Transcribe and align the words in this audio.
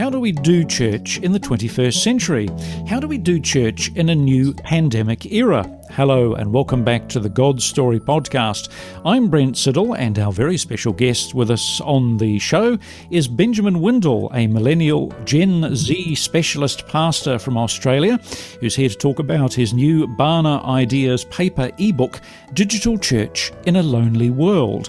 How 0.00 0.08
do 0.08 0.18
we 0.18 0.32
do 0.32 0.64
church 0.64 1.18
in 1.18 1.32
the 1.32 1.38
21st 1.38 2.02
century? 2.02 2.48
How 2.88 3.00
do 3.00 3.06
we 3.06 3.18
do 3.18 3.38
church 3.38 3.94
in 3.96 4.08
a 4.08 4.14
new 4.14 4.54
pandemic 4.54 5.30
era? 5.30 5.62
Hello, 5.90 6.32
and 6.32 6.54
welcome 6.54 6.82
back 6.82 7.06
to 7.10 7.20
the 7.20 7.28
God 7.28 7.60
Story 7.60 8.00
podcast. 8.00 8.70
I'm 9.04 9.28
Brent 9.28 9.56
Siddle, 9.56 9.98
and 9.98 10.18
our 10.18 10.32
very 10.32 10.56
special 10.56 10.94
guest 10.94 11.34
with 11.34 11.50
us 11.50 11.82
on 11.82 12.16
the 12.16 12.38
show 12.38 12.78
is 13.10 13.28
Benjamin 13.28 13.82
Windle, 13.82 14.30
a 14.32 14.46
millennial 14.46 15.12
Gen 15.26 15.76
Z 15.76 16.14
specialist 16.14 16.86
pastor 16.86 17.38
from 17.38 17.58
Australia, 17.58 18.18
who's 18.60 18.76
here 18.76 18.88
to 18.88 18.96
talk 18.96 19.18
about 19.18 19.52
his 19.52 19.74
new 19.74 20.06
Barna 20.06 20.64
Ideas 20.64 21.26
paper 21.26 21.70
ebook, 21.76 22.22
Digital 22.54 22.96
Church 22.96 23.52
in 23.66 23.76
a 23.76 23.82
Lonely 23.82 24.30
World. 24.30 24.88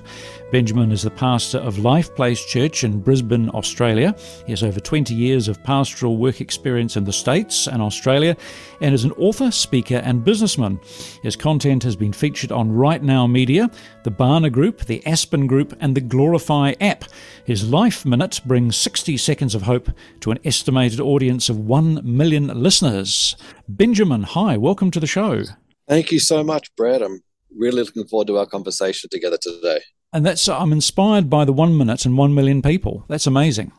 Benjamin 0.51 0.91
is 0.91 1.03
the 1.03 1.11
pastor 1.11 1.59
of 1.59 1.79
Life 1.79 2.13
Place 2.13 2.43
Church 2.43 2.83
in 2.83 2.99
Brisbane, 2.99 3.49
Australia. 3.51 4.13
He 4.45 4.51
has 4.51 4.63
over 4.63 4.81
20 4.81 5.15
years 5.15 5.47
of 5.47 5.63
pastoral 5.63 6.17
work 6.17 6.41
experience 6.41 6.97
in 6.97 7.05
the 7.05 7.13
States 7.13 7.67
and 7.67 7.81
Australia 7.81 8.35
and 8.81 8.93
is 8.93 9.05
an 9.05 9.13
author, 9.13 9.49
speaker, 9.49 10.01
and 10.03 10.25
businessman. 10.25 10.77
His 11.23 11.37
content 11.37 11.83
has 11.83 11.95
been 11.95 12.11
featured 12.11 12.51
on 12.51 12.69
Right 12.69 13.01
Now 13.01 13.27
Media, 13.27 13.71
the 14.03 14.11
Barna 14.11 14.51
Group, 14.51 14.81
the 14.87 15.05
Aspen 15.07 15.47
Group, 15.47 15.73
and 15.79 15.95
the 15.95 16.01
Glorify 16.01 16.73
app. 16.81 17.05
His 17.45 17.69
Life 17.69 18.05
Minute 18.05 18.41
brings 18.45 18.75
60 18.75 19.15
seconds 19.15 19.55
of 19.55 19.61
hope 19.61 19.89
to 20.19 20.31
an 20.31 20.39
estimated 20.43 20.99
audience 20.99 21.47
of 21.47 21.59
1 21.59 22.01
million 22.03 22.47
listeners. 22.47 23.37
Benjamin, 23.69 24.23
hi, 24.23 24.57
welcome 24.57 24.91
to 24.91 24.99
the 24.99 25.07
show. 25.07 25.43
Thank 25.87 26.11
you 26.11 26.19
so 26.19 26.43
much, 26.43 26.75
Brad. 26.75 27.01
I'm 27.01 27.23
really 27.55 27.83
looking 27.83 28.05
forward 28.05 28.27
to 28.27 28.37
our 28.37 28.45
conversation 28.45 29.09
together 29.09 29.37
today. 29.41 29.79
And 30.13 30.25
that's 30.25 30.47
I'm 30.49 30.73
inspired 30.73 31.29
by 31.29 31.45
the 31.45 31.53
one 31.53 31.77
minute 31.77 32.05
and 32.05 32.17
one 32.17 32.33
million 32.33 32.61
people. 32.61 33.05
That's 33.07 33.27
amazing. 33.27 33.71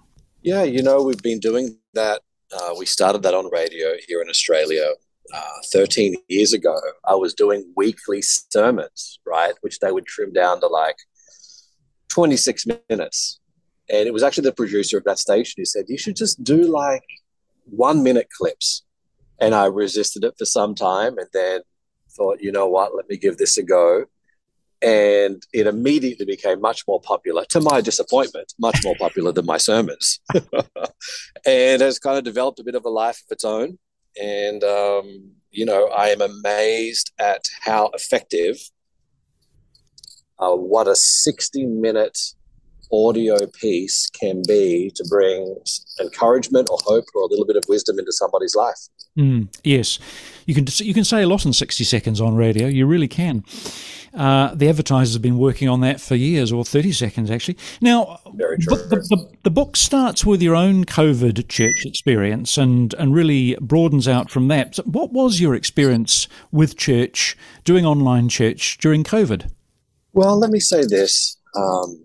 Yeah, 0.43 0.63
you 0.63 0.83
know 0.83 1.03
we've 1.03 1.23
been 1.23 1.41
doing 1.41 1.79
that. 1.95 2.23
Uh, 2.53 2.75
we 2.79 2.87
started 2.87 3.23
that 3.23 3.35
on 3.35 3.51
radio 3.51 3.95
here 4.07 4.21
in 4.21 4.29
Australia 4.29 4.93
uh, 5.33 5.59
13 5.73 6.17
years 6.29 6.53
ago. 6.53 6.79
I 7.07 7.15
was 7.15 7.35
doing 7.35 7.71
weekly 7.77 8.23
sermons, 8.23 9.19
right, 9.27 9.55
which 9.61 9.79
they 9.79 9.93
would 9.93 10.07
trim 10.07 10.33
down 10.33 10.61
to 10.61 10.67
like 10.67 10.97
26 12.09 12.67
minutes. 12.89 13.39
And 13.91 14.07
it 14.07 14.13
was 14.13 14.23
actually 14.23 14.45
the 14.45 14.53
producer 14.53 14.99
of 14.99 15.05
that 15.05 15.19
station 15.19 15.55
who 15.59 15.65
said, 15.65 15.87
You 15.89 15.99
should 15.99 16.17
just 16.17 16.43
do 16.43 16.63
like 16.63 17.05
one 17.65 18.03
minute 18.03 18.29
clips. 18.37 18.85
And 19.39 19.55
I 19.55 19.67
resisted 19.67 20.25
it 20.25 20.35
for 20.39 20.45
some 20.45 20.75
time 20.75 21.19
and 21.19 21.27
then 21.33 21.61
thought, 22.11 22.41
you 22.41 22.53
know 22.53 22.69
what, 22.69 22.95
let 22.95 23.09
me 23.09 23.17
give 23.17 23.39
this 23.39 23.59
a 23.59 23.63
go 23.63 24.05
and 24.83 25.43
it 25.53 25.67
immediately 25.67 26.27
became 26.27 26.61
much 26.61 26.85
more 26.89 27.01
popular 27.01 27.45
to 27.47 27.61
my 27.61 27.81
disappointment 27.81 28.53
much 28.59 28.79
more 28.85 28.97
popular 28.97 29.33
than 29.33 29.47
my 29.47 29.57
sermons. 29.57 30.21
And 31.47 31.83
has 31.83 31.99
kind 31.99 32.19
of 32.19 32.25
developed 32.25 32.61
a 32.61 32.65
bit 32.65 32.77
of 32.77 32.85
a 32.85 32.89
life 32.89 33.21
of 33.25 33.33
its 33.33 33.45
own. 33.45 33.79
And 34.21 34.63
um, 34.63 35.33
you 35.53 35.67
know 35.67 35.87
i 35.89 36.09
am 36.09 36.21
amazed 36.21 37.13
at 37.19 37.45
how 37.61 37.91
effective 37.95 38.57
uh, 40.39 40.57
what 40.57 40.89
a 40.89 40.97
60 40.97 41.67
minute 41.67 42.19
audio 42.93 43.47
piece 43.61 44.09
can 44.11 44.43
be 44.47 44.91
to 44.95 45.05
bring 45.09 45.57
encouragement 46.01 46.69
or 46.71 46.79
hope 46.85 47.05
or 47.15 47.23
a 47.23 47.27
little 47.27 47.47
bit 47.47 47.57
of 47.57 47.65
wisdom 47.69 47.99
into 47.99 48.13
somebody's 48.13 48.55
life 48.55 48.89
mm, 49.17 49.49
yes 49.65 49.99
you 50.47 50.55
can 50.55 50.67
you 50.79 50.95
can 50.95 51.05
say 51.05 51.23
a 51.23 51.27
lot 51.27 51.47
in 51.47 51.53
60 51.53 51.85
seconds 51.85 52.21
on 52.21 52.37
radio 52.37 52.67
you 52.67 52.87
really 52.87 53.09
can 53.09 53.45
uh, 54.15 54.55
the 54.55 54.69
advertisers 54.69 55.15
have 55.15 55.23
been 55.23 55.39
working 55.39 55.69
on 55.69 55.81
that 55.81 56.01
for 56.01 56.15
years, 56.15 56.53
or 56.53 56.65
30 56.65 56.93
seconds 56.93 57.31
actually. 57.31 57.57
Now, 57.81 58.21
the, 58.27 58.57
the, 59.09 59.31
the, 59.43 59.51
book 59.51 59.75
starts 59.77 60.27
with 60.27 60.43
your 60.43 60.55
own 60.55 60.85
COVID 60.85 61.49
church 61.49 61.87
experience 61.87 62.59
and, 62.59 62.93
and 62.95 63.15
really 63.15 63.57
broadens 63.61 64.07
out 64.07 64.31
from 64.31 64.49
that. 64.49 64.77
So 64.77 64.83
what 64.83 65.13
was 65.13 65.41
your 65.41 65.55
experience 65.55 66.29
with 66.51 66.77
church, 66.77 67.39
doing 67.65 67.87
online 67.87 68.29
church 68.29 68.77
during 68.79 69.03
COVID? 69.03 69.51
Well, 70.13 70.39
let 70.39 70.51
me 70.51 70.61
say 70.61 70.85
this. 70.85 71.39
Um, 71.57 72.05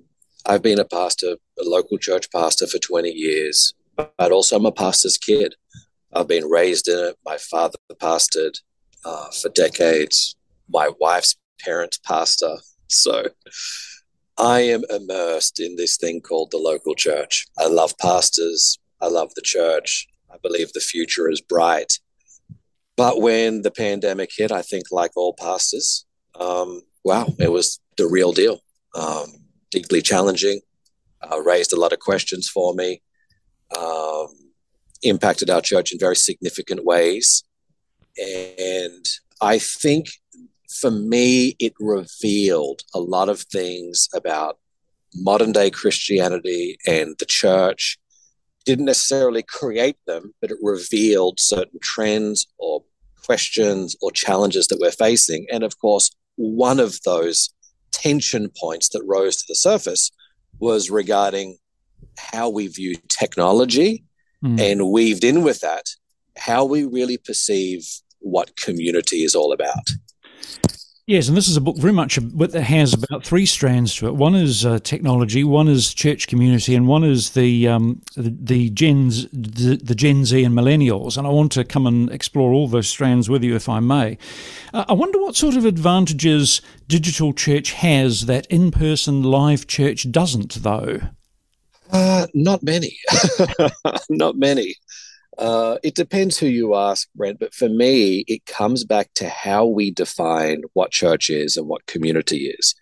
I've 0.49 0.63
been 0.63 0.79
a 0.79 0.85
pastor, 0.85 1.35
a 1.59 1.63
local 1.63 1.97
church 1.97 2.31
pastor 2.31 2.67
for 2.67 2.79
20 2.79 3.09
years, 3.09 3.73
but 3.97 4.31
also 4.31 4.55
I'm 4.55 4.65
a 4.65 4.71
pastor's 4.71 5.17
kid. 5.17 5.55
I've 6.13 6.29
been 6.29 6.45
raised 6.45 6.87
in 6.87 6.97
it. 6.97 7.17
My 7.25 7.35
father 7.37 7.77
pastored 7.95 8.57
uh, 9.03 9.29
for 9.29 9.49
decades. 9.49 10.37
My 10.69 10.89
wife's 11.01 11.35
parent 11.59 11.99
pastor. 12.05 12.55
So 12.87 13.25
I 14.37 14.61
am 14.61 14.83
immersed 14.89 15.59
in 15.59 15.75
this 15.75 15.97
thing 15.97 16.21
called 16.21 16.51
the 16.51 16.57
local 16.57 16.95
church. 16.95 17.45
I 17.57 17.67
love 17.67 17.97
pastors. 17.97 18.79
I 19.01 19.07
love 19.07 19.33
the 19.35 19.41
church. 19.41 20.07
I 20.31 20.37
believe 20.41 20.71
the 20.71 20.79
future 20.79 21.29
is 21.29 21.41
bright. 21.41 21.99
But 22.95 23.21
when 23.21 23.63
the 23.63 23.71
pandemic 23.71 24.29
hit, 24.33 24.53
I 24.53 24.61
think, 24.61 24.85
like 24.91 25.11
all 25.17 25.33
pastors, 25.33 26.05
um, 26.39 26.83
wow, 27.03 27.35
it 27.37 27.51
was 27.51 27.81
the 27.97 28.07
real 28.07 28.31
deal. 28.31 28.61
Um, 28.95 29.46
deeply 29.71 30.01
challenging, 30.01 30.61
uh, 31.21 31.41
raised 31.41 31.73
a 31.73 31.79
lot 31.79 31.93
of 31.93 31.99
questions 31.99 32.49
for 32.49 32.73
me, 32.73 33.01
um, 33.77 34.27
impacted 35.03 35.49
our 35.49 35.61
church 35.61 35.91
in 35.91 35.99
very 35.99 36.15
significant 36.15 36.85
ways. 36.85 37.43
And 38.17 39.05
I 39.41 39.59
think 39.59 40.07
for 40.69 40.91
me, 40.91 41.55
it 41.59 41.73
revealed 41.79 42.81
a 42.93 42.99
lot 42.99 43.29
of 43.29 43.41
things 43.41 44.09
about 44.13 44.57
modern 45.15 45.51
day 45.51 45.69
Christianity 45.69 46.77
and 46.85 47.15
the 47.19 47.25
church. 47.25 47.97
Didn't 48.65 48.85
necessarily 48.85 49.43
create 49.43 49.97
them, 50.05 50.33
but 50.41 50.51
it 50.51 50.57
revealed 50.61 51.39
certain 51.39 51.79
trends 51.81 52.47
or 52.57 52.83
questions 53.25 53.95
or 54.01 54.11
challenges 54.11 54.67
that 54.67 54.79
we're 54.79 54.91
facing. 54.91 55.47
And 55.51 55.63
of 55.63 55.79
course, 55.79 56.11
one 56.35 56.79
of 56.79 57.01
those 57.03 57.53
tension 57.91 58.49
points 58.57 58.89
that 58.89 59.03
rose 59.05 59.37
to 59.37 59.45
the 59.47 59.55
surface 59.55 60.11
was 60.59 60.89
regarding 60.89 61.57
how 62.17 62.49
we 62.49 62.67
view 62.67 62.95
technology 63.07 64.03
mm. 64.43 64.59
and 64.59 64.89
weaved 64.91 65.23
in 65.23 65.43
with 65.43 65.61
that 65.61 65.85
how 66.37 66.65
we 66.65 66.85
really 66.85 67.17
perceive 67.17 67.85
what 68.19 68.55
community 68.57 69.23
is 69.23 69.35
all 69.35 69.51
about. 69.51 69.89
Yes, 71.07 71.29
and 71.29 71.37
this 71.37 71.47
is 71.47 71.55
a 71.55 71.61
book 71.61 71.77
very 71.77 71.93
much 71.93 72.17
that 72.17 72.63
has 72.63 72.93
about 72.93 73.23
three 73.23 73.45
strands 73.45 73.95
to 73.95 74.07
it. 74.07 74.15
One 74.15 74.35
is 74.35 74.65
uh, 74.65 74.79
technology, 74.79 75.41
one 75.41 75.69
is 75.69 75.93
church 75.93 76.27
community, 76.27 76.75
and 76.75 76.85
one 76.85 77.05
is 77.05 77.29
the 77.29 77.65
um, 77.65 78.01
the, 78.17 78.35
the 78.37 78.69
Gens, 78.71 79.25
the, 79.29 79.79
the, 79.81 79.95
Gen 79.95 80.25
Z 80.25 80.43
and 80.43 80.53
millennials. 80.53 81.17
And 81.17 81.25
I 81.25 81.29
want 81.29 81.53
to 81.53 81.63
come 81.63 81.87
and 81.87 82.11
explore 82.11 82.51
all 82.51 82.67
those 82.67 82.89
strands 82.89 83.29
with 83.29 83.41
you, 83.41 83.55
if 83.55 83.69
I 83.69 83.79
may. 83.79 84.17
Uh, 84.73 84.83
I 84.89 84.93
wonder 84.93 85.17
what 85.21 85.37
sort 85.37 85.55
of 85.55 85.63
advantages 85.63 86.61
digital 86.89 87.31
church 87.31 87.71
has 87.71 88.25
that 88.25 88.45
in-person 88.47 89.23
live 89.23 89.65
church 89.65 90.11
doesn't, 90.11 90.55
though. 90.55 90.99
Uh, 91.89 92.27
not 92.33 92.63
many, 92.63 92.97
not 94.09 94.35
many. 94.35 94.75
Uh, 95.37 95.77
it 95.83 95.93
depends 95.93 96.37
who 96.37 96.47
you 96.47 96.75
ask, 96.75 97.07
Brent, 97.15 97.39
but 97.39 97.53
for 97.53 97.69
me, 97.69 98.23
it 98.27 98.45
comes 98.45 98.83
back 98.83 99.13
to 99.15 99.29
how 99.29 99.65
we 99.65 99.91
define 99.91 100.63
what 100.73 100.91
church 100.91 101.29
is 101.29 101.57
and 101.57 101.67
what 101.67 101.85
community 101.85 102.47
is. 102.47 102.73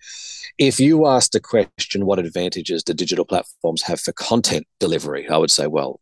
If 0.58 0.80
you 0.80 1.06
ask 1.06 1.32
the 1.32 1.42
question, 1.42 2.06
what 2.06 2.20
advantages 2.20 2.82
do 2.82 2.94
digital 2.94 3.26
platforms 3.26 3.82
have 3.82 4.00
for 4.00 4.14
content 4.14 4.66
delivery? 4.80 5.28
I 5.28 5.38
would 5.38 5.52
say, 5.52 5.68
well, 5.68 6.00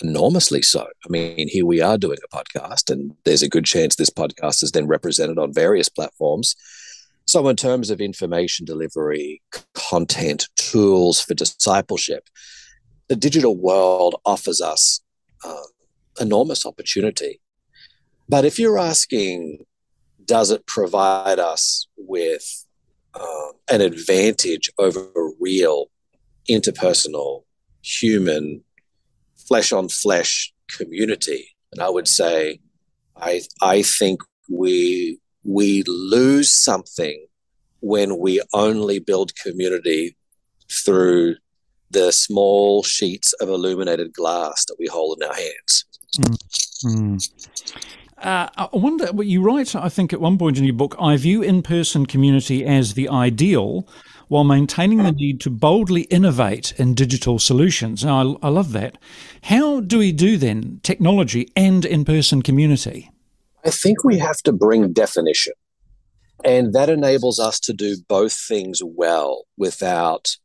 enormously 0.00 0.62
so. 0.62 0.82
I 0.82 1.08
mean, 1.08 1.48
here 1.48 1.66
we 1.66 1.80
are 1.80 1.98
doing 1.98 2.18
a 2.24 2.36
podcast, 2.36 2.88
and 2.90 3.14
there's 3.24 3.42
a 3.42 3.48
good 3.48 3.64
chance 3.64 3.96
this 3.96 4.10
podcast 4.10 4.62
is 4.62 4.70
then 4.70 4.86
represented 4.86 5.38
on 5.38 5.52
various 5.52 5.88
platforms. 5.88 6.54
So, 7.24 7.48
in 7.48 7.56
terms 7.56 7.90
of 7.90 8.00
information 8.00 8.64
delivery, 8.64 9.42
content, 9.74 10.48
tools 10.54 11.20
for 11.20 11.34
discipleship, 11.34 12.28
the 13.08 13.16
digital 13.16 13.56
world 13.56 14.14
offers 14.24 14.60
us 14.60 15.00
uh, 15.44 15.62
enormous 16.20 16.66
opportunity. 16.66 17.40
But 18.28 18.44
if 18.44 18.58
you're 18.58 18.78
asking, 18.78 19.64
does 20.24 20.50
it 20.50 20.66
provide 20.66 21.38
us 21.38 21.86
with 21.96 22.64
uh, 23.14 23.52
an 23.68 23.80
advantage 23.80 24.70
over 24.78 25.00
a 25.00 25.30
real 25.40 25.86
interpersonal, 26.48 27.44
human, 27.82 28.64
flesh 29.48 29.72
on 29.72 29.88
flesh 29.88 30.52
community? 30.68 31.56
And 31.72 31.80
I 31.80 31.88
would 31.88 32.08
say, 32.08 32.60
I, 33.16 33.42
I 33.62 33.82
think 33.82 34.20
we, 34.50 35.20
we 35.44 35.84
lose 35.86 36.52
something 36.52 37.26
when 37.80 38.18
we 38.18 38.40
only 38.52 38.98
build 38.98 39.36
community 39.36 40.16
through 40.70 41.36
the 41.90 42.10
small 42.10 42.82
sheets 42.82 43.32
of 43.34 43.48
illuminated 43.48 44.12
glass 44.12 44.64
that 44.66 44.76
we 44.78 44.86
hold 44.86 45.18
in 45.22 45.28
our 45.28 45.34
hands. 45.34 45.84
Mm. 46.84 47.28
Uh, 48.18 48.48
I 48.56 48.68
wonder 48.72 49.12
what 49.12 49.26
you 49.26 49.42
write. 49.42 49.76
I 49.76 49.88
think 49.88 50.12
at 50.12 50.20
one 50.20 50.38
point 50.38 50.56
in 50.58 50.64
your 50.64 50.74
book, 50.74 50.96
I 50.98 51.16
view 51.16 51.42
in-person 51.42 52.06
community 52.06 52.64
as 52.64 52.94
the 52.94 53.08
ideal, 53.08 53.86
while 54.28 54.44
maintaining 54.44 55.02
the 55.02 55.12
need 55.12 55.40
to 55.42 55.50
boldly 55.50 56.02
innovate 56.02 56.72
in 56.78 56.94
digital 56.94 57.38
solutions. 57.38 58.04
Now, 58.04 58.36
I, 58.42 58.46
I 58.46 58.48
love 58.48 58.72
that. 58.72 58.98
How 59.42 59.80
do 59.80 59.98
we 59.98 60.12
do 60.12 60.36
then 60.36 60.80
technology 60.82 61.48
and 61.54 61.84
in 61.84 62.04
person 62.04 62.42
community? 62.42 63.10
I 63.64 63.70
think 63.70 64.02
we 64.02 64.18
have 64.18 64.38
to 64.38 64.52
bring 64.52 64.92
definition. 64.92 65.52
And 66.44 66.72
that 66.74 66.88
enables 66.88 67.38
us 67.38 67.60
to 67.60 67.72
do 67.72 67.96
both 68.08 68.32
things 68.32 68.80
well 68.84 69.44
without 69.56 70.36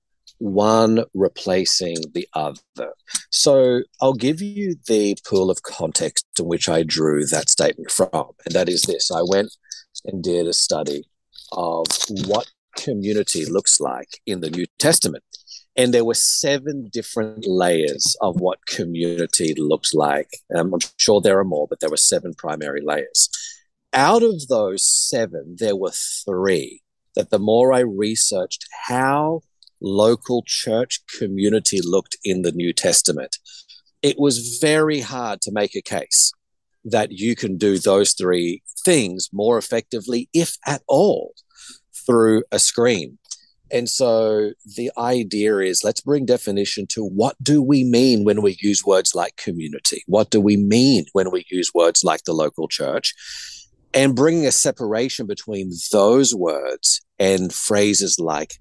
one 0.42 1.06
replacing 1.14 1.98
the 2.14 2.28
other. 2.34 2.94
So 3.30 3.82
I'll 4.02 4.14
give 4.14 4.42
you 4.42 4.76
the 4.88 5.16
pool 5.24 5.52
of 5.52 5.62
context 5.62 6.26
in 6.40 6.46
which 6.46 6.68
I 6.68 6.82
drew 6.82 7.26
that 7.28 7.50
statement 7.50 7.92
from. 7.92 8.32
And 8.46 8.56
that 8.56 8.68
is 8.68 8.82
this 8.82 9.12
I 9.12 9.22
went 9.24 9.56
and 10.04 10.24
did 10.24 10.48
a 10.48 10.54
study 10.54 11.04
of 11.52 11.86
what 12.26 12.50
community 12.76 13.46
looks 13.46 13.80
like 13.80 14.20
in 14.26 14.42
the 14.42 14.50
New 14.50 14.66
Testament. 14.80 15.24
And 15.76 15.94
there 15.94 16.06
were 16.06 16.16
seven 16.16 16.90
different 16.92 17.46
layers 17.46 18.16
of 18.20 18.42
what 18.42 18.66
community 18.66 19.54
looks 19.56 19.94
like. 19.94 20.30
Um, 20.54 20.74
I'm 20.74 20.80
sure 20.98 21.22
there 21.22 21.40
are 21.40 21.46
more, 21.46 21.68
but 21.68 21.80
there 21.82 21.90
were 21.90 21.98
seven 21.98 22.34
primary 22.34 22.82
layers. 22.84 23.30
Out 23.94 24.24
of 24.24 24.48
those 24.48 24.84
seven, 24.84 25.58
there 25.60 25.76
were 25.76 25.92
three 25.92 26.82
that 27.16 27.30
the 27.30 27.40
more 27.40 27.74
I 27.74 27.82
researched 27.82 28.66
how 28.88 29.42
local 29.82 30.44
church 30.46 31.02
community 31.18 31.80
looked 31.84 32.18
in 32.24 32.44
the 32.44 32.52
New 32.52 32.74
Testament, 32.74 33.38
it 34.02 34.18
was 34.18 34.60
very 34.62 35.00
hard 35.02 35.42
to 35.42 35.52
make 35.52 35.76
a 35.76 35.82
case 35.82 36.32
that 36.84 37.12
you 37.12 37.36
can 37.36 37.58
do 37.58 37.78
those 37.78 38.14
three 38.14 38.64
things 38.84 39.30
more 39.32 39.58
effectively, 39.58 40.30
if 40.34 40.58
at 40.66 40.82
all, 40.88 41.34
through 42.06 42.44
a 42.52 42.60
screen. 42.60 43.18
And 43.72 43.88
so 43.88 44.52
the 44.76 44.92
idea 44.98 45.58
is 45.60 45.84
let's 45.84 46.02
bring 46.02 46.26
definition 46.26 46.88
to 46.88 47.06
what 47.06 47.42
do 47.42 47.62
we 47.62 47.84
mean 47.84 48.26
when 48.26 48.42
we 48.42 48.58
use 48.60 48.84
words 48.86 49.16
like 49.16 49.38
community? 49.38 50.04
What 50.08 50.30
do 50.30 50.42
we 50.42 50.58
mean 50.58 51.06
when 51.14 51.32
we 51.32 51.46
use 51.50 51.72
words 51.74 52.04
like 52.04 52.24
the 52.26 52.34
local 52.34 52.68
church? 52.68 53.14
And 53.94 54.16
bringing 54.16 54.46
a 54.46 54.52
separation 54.52 55.26
between 55.26 55.72
those 55.92 56.36
words 56.36 57.02
and 57.20 57.54
phrases 57.54 58.18
like 58.20 58.60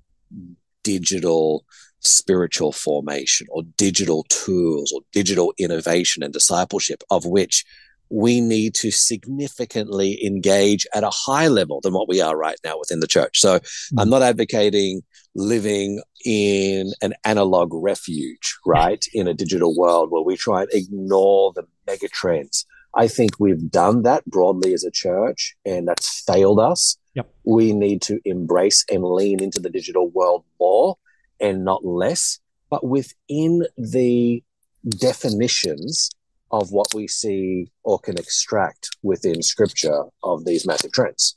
digital 0.98 1.64
spiritual 2.00 2.72
formation 2.72 3.46
or 3.50 3.62
digital 3.76 4.24
tools 4.28 4.90
or 4.92 5.02
digital 5.12 5.52
innovation 5.58 6.22
and 6.22 6.32
discipleship, 6.32 7.02
of 7.10 7.26
which 7.26 7.64
we 8.10 8.40
need 8.40 8.74
to 8.74 8.90
significantly 8.90 10.24
engage 10.24 10.86
at 10.94 11.04
a 11.04 11.10
higher 11.10 11.50
level 11.50 11.80
than 11.80 11.92
what 11.92 12.08
we 12.08 12.20
are 12.20 12.36
right 12.36 12.58
now 12.64 12.76
within 12.78 13.00
the 13.00 13.06
church. 13.06 13.40
So 13.40 13.58
mm-hmm. 13.58 14.00
I'm 14.00 14.10
not 14.10 14.22
advocating 14.22 15.02
living 15.36 16.02
in 16.24 16.92
an 17.02 17.14
analog 17.24 17.70
refuge, 17.72 18.56
right? 18.66 19.04
In 19.14 19.28
a 19.28 19.34
digital 19.34 19.76
world 19.76 20.10
where 20.10 20.22
we 20.22 20.36
try 20.36 20.62
and 20.62 20.70
ignore 20.72 21.52
the 21.54 21.62
mega 21.86 22.08
trends. 22.08 22.66
I 22.94 23.08
think 23.08 23.38
we've 23.38 23.70
done 23.70 24.02
that 24.02 24.24
broadly 24.26 24.74
as 24.74 24.84
a 24.84 24.90
church 24.90 25.56
and 25.64 25.86
that's 25.86 26.22
failed 26.24 26.60
us. 26.60 26.96
Yep. 27.14 27.32
We 27.44 27.72
need 27.72 28.02
to 28.02 28.20
embrace 28.24 28.84
and 28.90 29.04
lean 29.04 29.42
into 29.42 29.60
the 29.60 29.70
digital 29.70 30.08
world 30.08 30.44
more 30.58 30.96
and 31.40 31.64
not 31.64 31.84
less, 31.84 32.40
but 32.68 32.84
within 32.84 33.66
the 33.76 34.42
definitions 34.88 36.10
of 36.50 36.72
what 36.72 36.94
we 36.94 37.06
see 37.06 37.70
or 37.84 37.98
can 37.98 38.18
extract 38.18 38.96
within 39.02 39.42
scripture 39.42 40.04
of 40.22 40.44
these 40.44 40.66
massive 40.66 40.92
trends. 40.92 41.36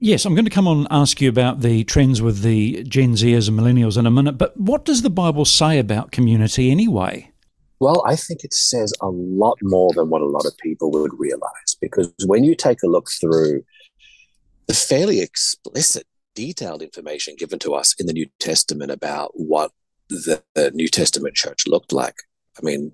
Yes, 0.00 0.24
I'm 0.24 0.34
going 0.34 0.44
to 0.44 0.50
come 0.50 0.68
on 0.68 0.78
and 0.78 0.88
ask 0.92 1.20
you 1.20 1.28
about 1.28 1.60
the 1.60 1.82
trends 1.84 2.22
with 2.22 2.42
the 2.42 2.84
Gen 2.84 3.14
Zers 3.14 3.48
and 3.48 3.58
millennials 3.58 3.98
in 3.98 4.06
a 4.06 4.12
minute, 4.12 4.38
but 4.38 4.56
what 4.56 4.84
does 4.84 5.02
the 5.02 5.10
Bible 5.10 5.44
say 5.44 5.78
about 5.80 6.12
community 6.12 6.70
anyway? 6.70 7.32
Well, 7.80 8.02
I 8.06 8.16
think 8.16 8.42
it 8.42 8.52
says 8.52 8.92
a 9.00 9.08
lot 9.08 9.58
more 9.62 9.92
than 9.94 10.08
what 10.08 10.22
a 10.22 10.26
lot 10.26 10.46
of 10.46 10.56
people 10.58 10.90
would 10.92 11.18
realize 11.18 11.76
because 11.80 12.12
when 12.26 12.44
you 12.44 12.54
take 12.54 12.82
a 12.82 12.88
look 12.88 13.08
through 13.20 13.64
the 14.66 14.74
fairly 14.74 15.20
explicit, 15.20 16.04
detailed 16.34 16.82
information 16.82 17.34
given 17.36 17.58
to 17.60 17.74
us 17.74 17.94
in 17.98 18.06
the 18.06 18.12
New 18.12 18.26
Testament 18.38 18.90
about 18.90 19.30
what 19.34 19.72
the, 20.08 20.42
the 20.54 20.70
New 20.72 20.88
Testament 20.88 21.34
church 21.34 21.66
looked 21.66 21.92
like, 21.92 22.16
I 22.58 22.64
mean, 22.64 22.92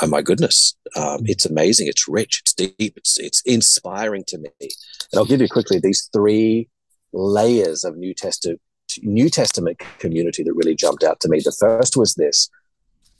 oh 0.00 0.06
my 0.06 0.22
goodness, 0.22 0.76
um, 0.96 1.20
it's 1.24 1.46
amazing. 1.46 1.88
It's 1.88 2.08
rich. 2.08 2.42
It's 2.42 2.54
deep. 2.54 2.96
It's 2.96 3.18
it's 3.18 3.40
inspiring 3.42 4.24
to 4.28 4.38
me. 4.38 4.50
And 4.60 5.16
I'll 5.16 5.24
give 5.24 5.40
you 5.40 5.48
quickly 5.48 5.78
these 5.78 6.08
three 6.12 6.68
layers 7.12 7.84
of 7.84 7.96
New 7.96 8.14
Testament 8.14 8.60
New 9.02 9.28
Testament 9.28 9.78
community 9.98 10.42
that 10.42 10.54
really 10.54 10.74
jumped 10.74 11.04
out 11.04 11.20
to 11.20 11.28
me. 11.28 11.40
The 11.40 11.56
first 11.58 11.96
was 11.96 12.14
this 12.14 12.48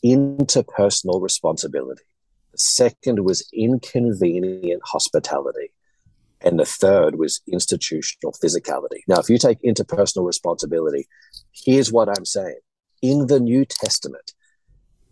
interpersonal 0.05 1.21
responsibility. 1.21 2.03
The 2.53 2.59
second 2.59 3.25
was 3.25 3.49
inconvenient 3.53 4.83
hospitality. 4.85 5.73
And 6.41 6.59
the 6.59 6.65
third 6.65 7.19
was 7.19 7.41
institutional 7.51 8.33
physicality. 8.33 9.01
Now, 9.09 9.19
if 9.19 9.29
you 9.29 9.39
take 9.39 9.61
interpersonal 9.63 10.25
responsibility, 10.25 11.09
here's 11.53 11.93
what 11.93 12.09
I'm 12.09 12.25
saying. 12.25 12.61
In 13.03 13.27
the 13.27 13.41
New 13.41 13.65
Testament, 13.65 14.33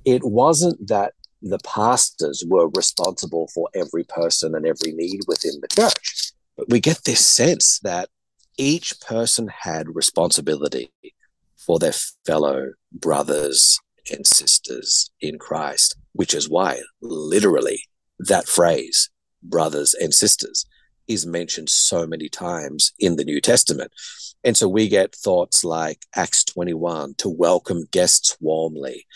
it 0.05 0.23
wasn't 0.25 0.87
that 0.87 1.15
the 1.43 1.59
pastors 1.59 2.45
were 2.47 2.69
responsible 2.69 3.49
for 3.53 3.69
every 3.75 4.05
person 4.05 4.55
and 4.55 4.67
every 4.67 4.93
need 4.93 5.21
within 5.27 5.61
the 5.61 5.69
church. 5.69 6.33
But 6.57 6.69
we 6.69 6.81
get 6.81 7.05
this 7.05 7.27
sense 7.27 7.81
that 7.81 8.09
each 8.57 9.01
person 9.01 9.49
had 9.49 9.95
responsibility 9.95 10.91
for 11.57 11.79
their 11.79 11.93
fellow 12.25 12.73
brothers 12.93 13.81
and 14.11 14.27
sisters 14.27 15.11
in 15.21 15.39
Christ, 15.39 15.97
which 16.13 16.35
is 16.35 16.49
why 16.49 16.81
literally 17.01 17.83
that 18.19 18.49
phrase, 18.49 19.11
brothers 19.43 19.95
and 19.95 20.15
sisters, 20.15 20.67
is 21.09 21.27
mentioned 21.27 21.71
so 21.71 22.07
many 22.07 22.29
times 22.29 22.93
in 22.99 23.17
the 23.17 23.25
New 23.25 23.41
Testament. 23.41 23.93
And 24.43 24.57
so 24.57 24.69
we 24.69 24.89
get 24.89 25.15
thoughts 25.15 25.65
like 25.65 26.07
Acts 26.15 26.45
21 26.45 27.15
to 27.19 27.29
welcome 27.29 27.87
guests 27.91 28.37
warmly, 28.41 29.07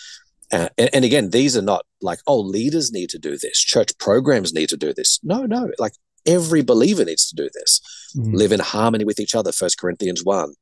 uh, 0.53 0.69
and, 0.77 0.91
and, 0.93 1.05
again, 1.05 1.31
these 1.31 1.57
are 1.57 1.63
not 1.63 1.85
like, 2.03 2.19
oh, 2.27 2.41
leaders 2.41 2.91
need 2.91 3.09
to 3.11 3.19
do 3.19 3.39
this, 3.39 3.59
church 3.59 3.97
programs 3.99 4.53
need 4.53 4.69
to 4.71 4.77
do 4.77 4.93
this. 4.93 5.21
No, 5.23 5.47
no, 5.47 5.71
like 5.79 5.93
every 6.27 6.63
believer 6.63 7.05
needs 7.05 7.29
to 7.29 7.37
do 7.37 7.49
this. 7.55 7.81
Mm. 8.17 8.35
Live 8.35 8.53
in 8.53 8.61
harmony 8.61 9.05
with 9.05 9.21
each 9.21 9.35
other, 9.35 9.53
First 9.53 9.79
Corinthians 9.79 10.25
1. 10.25 10.53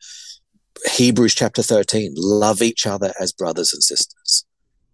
Hebrews 0.94 1.34
chapter 1.34 1.62
13, 1.62 2.14
love 2.16 2.62
each 2.62 2.86
other 2.86 3.12
as 3.20 3.32
brothers 3.32 3.72
and 3.72 3.82
sisters. 3.82 4.44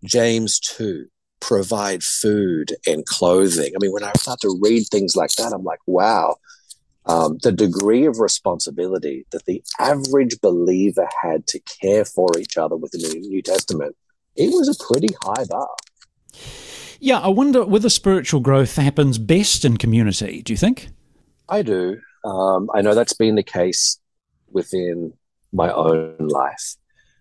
James 0.05 0.59
2, 0.61 1.07
provide 1.41 2.03
food 2.03 2.75
and 2.87 3.05
clothing. 3.07 3.73
I 3.75 3.79
mean, 3.81 3.93
when 3.93 4.05
I 4.05 4.13
start 4.17 4.41
to 4.41 4.59
read 4.63 4.87
things 4.91 5.17
like 5.17 5.31
that, 5.33 5.53
I'm 5.53 5.65
like, 5.65 5.81
wow, 5.87 6.37
um, 7.07 7.39
the 7.43 7.53
degree 7.53 8.07
of 8.07 8.19
responsibility 8.19 9.27
that 9.31 9.45
the 9.45 9.63
average 9.79 10.41
believer 10.41 11.09
had 11.23 11.47
to 11.49 11.61
care 11.61 12.05
for 12.05 12.29
each 12.39 12.57
other 12.57 12.77
within 12.77 13.03
the 13.03 13.19
New 13.21 13.43
Testament 13.43 13.97
it 14.37 14.49
was 14.49 14.69
a 14.69 14.85
pretty 14.85 15.15
high 15.23 15.45
bar. 15.49 15.69
Yeah, 17.01 17.21
I 17.21 17.29
wonder 17.29 17.65
whether 17.65 17.89
spiritual 17.89 18.41
growth 18.41 18.77
happens 18.77 19.19
best 19.19 19.65
in 19.65 19.77
community. 19.77 20.43
Do 20.43 20.53
you 20.53 20.57
think? 20.57 20.89
I 21.49 21.63
do. 21.63 22.01
Um, 22.25 22.71
I 22.75 22.81
know 22.81 22.95
that's 22.95 23.13
been 23.13 23.35
the 23.35 23.43
case 23.43 23.99
within 24.51 25.13
my 25.55 25.73
own 25.73 26.17
life. 26.19 26.77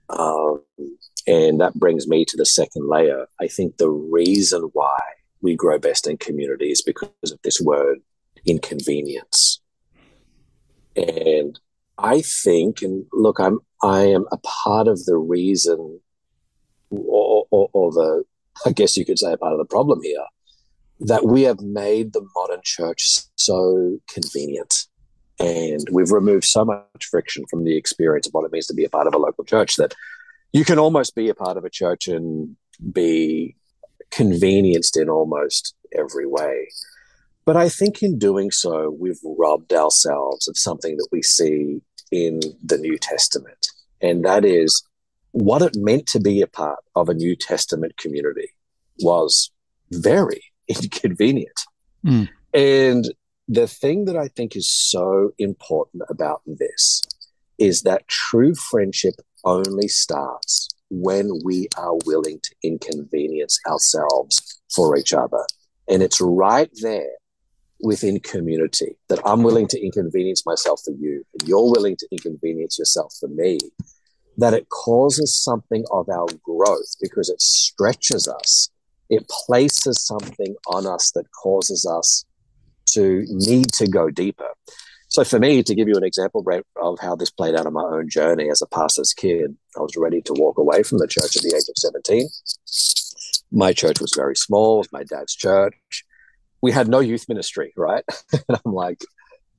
Um, 0.10 0.62
and 1.26 1.62
that 1.62 1.76
brings 1.76 2.08
me 2.08 2.26
to 2.26 2.36
the 2.36 2.46
second 2.46 2.90
layer. 2.90 3.28
I 3.40 3.48
think 3.48 3.78
the 3.78 3.90
reason 3.90 4.70
why 4.74 5.00
we 5.42 5.56
grow 5.56 5.80
best 5.80 6.08
in 6.08 6.18
community 6.18 6.72
is 6.72 6.82
because 6.82 7.32
of 7.32 7.40
this 7.44 7.62
word 7.62 8.00
inconvenience. 8.46 9.62
And 10.96 11.58
I 11.98 12.22
think, 12.22 12.82
and 12.82 13.06
look, 13.14 13.40
I'm 13.40 13.60
I 13.82 14.02
am 14.02 14.26
a 14.32 14.38
part 14.38 14.88
of 14.88 15.06
the 15.06 15.18
reason 15.18 16.00
or, 16.90 17.46
or, 17.52 17.70
or 17.74 17.92
the, 17.92 18.24
I 18.66 18.72
guess 18.72 18.96
you 18.98 19.06
could 19.06 19.20
say, 19.20 19.34
a 19.34 19.38
part 19.38 19.54
of 19.54 19.60
the 19.60 19.66
problem 19.66 20.00
here, 20.02 20.26
that 21.02 21.26
we 21.26 21.44
have 21.44 21.60
made 21.60 22.14
the 22.14 22.26
modern 22.36 22.62
church 22.64 23.20
so 23.36 23.98
convenient. 24.08 24.88
And 25.44 25.86
we've 25.92 26.12
removed 26.12 26.46
so 26.46 26.64
much 26.64 27.06
friction 27.12 27.44
from 27.50 27.66
the 27.66 27.76
experience 27.76 28.28
of 28.28 28.34
what 28.34 28.46
it 28.46 28.52
means 28.54 28.68
to 28.68 28.74
be 28.74 28.86
a 28.86 28.90
part 28.90 29.08
of 29.08 29.14
a 29.14 29.18
local 29.18 29.44
church 29.44 29.76
that 29.76 29.94
you 30.54 30.64
can 30.64 30.80
almost 30.80 31.16
be 31.16 31.28
a 31.28 31.36
part 31.36 31.58
of 31.58 31.66
a 31.66 31.70
church 31.70 32.08
and 32.08 32.56
be 32.94 33.58
convenienced 34.10 34.96
in 34.96 35.10
almost 35.10 35.76
every 35.94 36.26
way. 36.26 36.70
But 37.44 37.58
I 37.58 37.68
think 37.68 38.02
in 38.02 38.18
doing 38.18 38.52
so, 38.52 38.96
we've 38.98 39.20
robbed 39.26 39.74
ourselves 39.74 40.48
of 40.48 40.58
something 40.58 40.96
that 40.96 41.10
we 41.12 41.22
see 41.22 41.82
in 42.10 42.40
the 42.64 42.78
New 42.78 42.98
Testament. 42.98 43.68
And 44.02 44.24
that 44.24 44.46
is 44.46 44.82
what 45.32 45.62
it 45.62 45.76
meant 45.76 46.08
to 46.08 46.22
be 46.22 46.42
a 46.42 46.48
part 46.48 46.80
of 46.96 47.10
a 47.10 47.14
New 47.14 47.36
Testament 47.36 47.98
community 47.98 48.48
was 49.00 49.52
very 49.92 50.42
inconvenient. 50.70 51.66
Mm. 52.06 52.30
And 52.54 53.14
the 53.54 53.68
thing 53.68 54.06
that 54.06 54.18
I 54.18 54.30
think 54.30 54.56
is 54.56 54.68
so 54.68 55.32
important 55.38 56.02
about 56.10 56.42
this 56.48 57.02
is 57.60 57.84
that 57.84 58.08
true 58.08 58.56
friendship 58.56 59.14
only 59.44 59.88
starts 59.88 60.70
when 60.90 61.30
we 61.44 61.68
are 61.78 61.96
willing 62.06 62.40
to 62.42 62.56
inconvenience 62.64 63.60
ourselves 63.68 64.60
for 64.74 64.98
each 64.98 65.14
other. 65.14 65.46
And 65.88 66.02
it's 66.02 66.20
right 66.20 66.72
there 66.82 67.12
within 67.80 68.20
community 68.22 68.98
that 69.10 69.20
I'm 69.24 69.44
willing 69.44 69.68
to 69.68 69.80
inconvenience 69.80 70.46
myself 70.48 70.82
for 70.84 70.94
you, 70.94 71.24
and 71.34 71.48
you're 71.48 71.72
willing 71.72 71.98
to 71.98 72.08
inconvenience 72.12 72.80
yourself 72.80 73.14
for 73.20 73.28
me, 73.28 73.60
that 74.38 74.56
it 74.56 74.70
causes 74.70 75.38
something 75.38 75.84
of 75.92 76.10
our 76.10 76.28
growth 76.44 76.96
because 77.00 77.30
it 77.30 77.42
stretches 77.42 78.28
us. 78.28 78.70
It 79.10 79.30
places 79.46 80.04
something 80.04 80.56
on 80.68 80.88
us 80.88 81.12
that 81.12 81.32
causes 81.32 81.86
us 81.86 82.26
to 82.88 83.26
need 83.30 83.72
to 83.74 83.88
go 83.88 84.10
deeper. 84.10 84.50
So, 85.14 85.24
for 85.24 85.40
me, 85.40 85.62
to 85.62 85.76
give 85.76 85.88
you 85.88 85.96
an 85.96 86.04
example 86.04 86.44
of 86.82 87.00
how 87.00 87.16
this 87.16 87.30
played 87.30 87.56
out 87.56 87.68
on 87.68 87.74
my 87.74 87.84
own 87.84 88.10
journey 88.10 88.50
as 88.50 88.64
a 88.64 88.68
pastor's 88.68 89.14
kid, 89.14 89.56
I 89.78 89.82
was 89.82 89.96
ready 89.96 90.22
to 90.24 90.34
walk 90.34 90.58
away 90.58 90.82
from 90.82 90.98
the 90.98 91.08
church 91.08 91.36
at 91.36 91.44
the 91.44 91.56
age 91.56 91.70
of 91.70 91.78
17. 91.78 92.28
My 93.52 93.74
church 93.74 94.02
was 94.02 94.14
very 94.16 94.36
small, 94.36 94.78
it 94.78 94.78
was 94.80 94.92
my 94.92 95.04
dad's 95.04 95.36
church. 95.36 96.04
We 96.62 96.72
had 96.72 96.88
no 96.88 97.00
youth 97.00 97.30
ministry, 97.30 97.74
right? 97.78 98.04
and 98.34 98.60
I'm 98.66 98.74
like, 98.74 99.02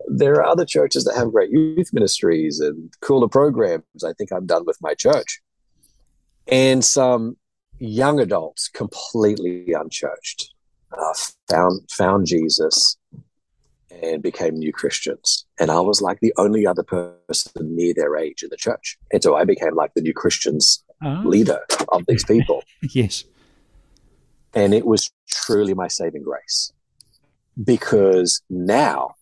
there 0.08 0.34
are 0.34 0.46
other 0.46 0.64
churches 0.64 1.04
that 1.04 1.14
have 1.16 1.30
great 1.30 1.50
youth 1.50 1.92
ministries 1.92 2.58
and 2.60 2.92
cooler 3.00 3.28
programs. 3.28 4.04
I 4.04 4.12
think 4.14 4.32
I'm 4.32 4.46
done 4.46 4.64
with 4.66 4.78
my 4.80 4.94
church. 4.94 5.40
And 6.48 6.84
some 6.84 7.36
young 7.78 8.20
adults, 8.20 8.68
completely 8.68 9.72
unchurched, 9.72 10.52
uh, 10.92 11.14
found 11.48 11.82
found 11.90 12.26
Jesus 12.26 12.96
and 14.02 14.22
became 14.22 14.54
new 14.54 14.72
Christians. 14.72 15.46
And 15.58 15.70
I 15.70 15.80
was 15.80 16.00
like 16.00 16.20
the 16.20 16.32
only 16.36 16.66
other 16.66 16.82
person 16.82 17.52
near 17.76 17.94
their 17.94 18.16
age 18.16 18.42
in 18.42 18.50
the 18.50 18.56
church. 18.56 18.98
And 19.12 19.22
so 19.22 19.36
I 19.36 19.44
became 19.44 19.74
like 19.74 19.94
the 19.94 20.02
new 20.02 20.14
Christians 20.14 20.82
oh. 21.02 21.22
leader 21.24 21.60
of 21.88 22.04
these 22.06 22.24
people. 22.28 22.62
yes. 22.82 23.24
And 24.54 24.72
it 24.72 24.86
was 24.86 25.10
truly 25.28 25.74
my 25.74 25.88
saving 25.88 26.22
grace 26.22 26.72
because 27.62 28.42
now 28.48 29.14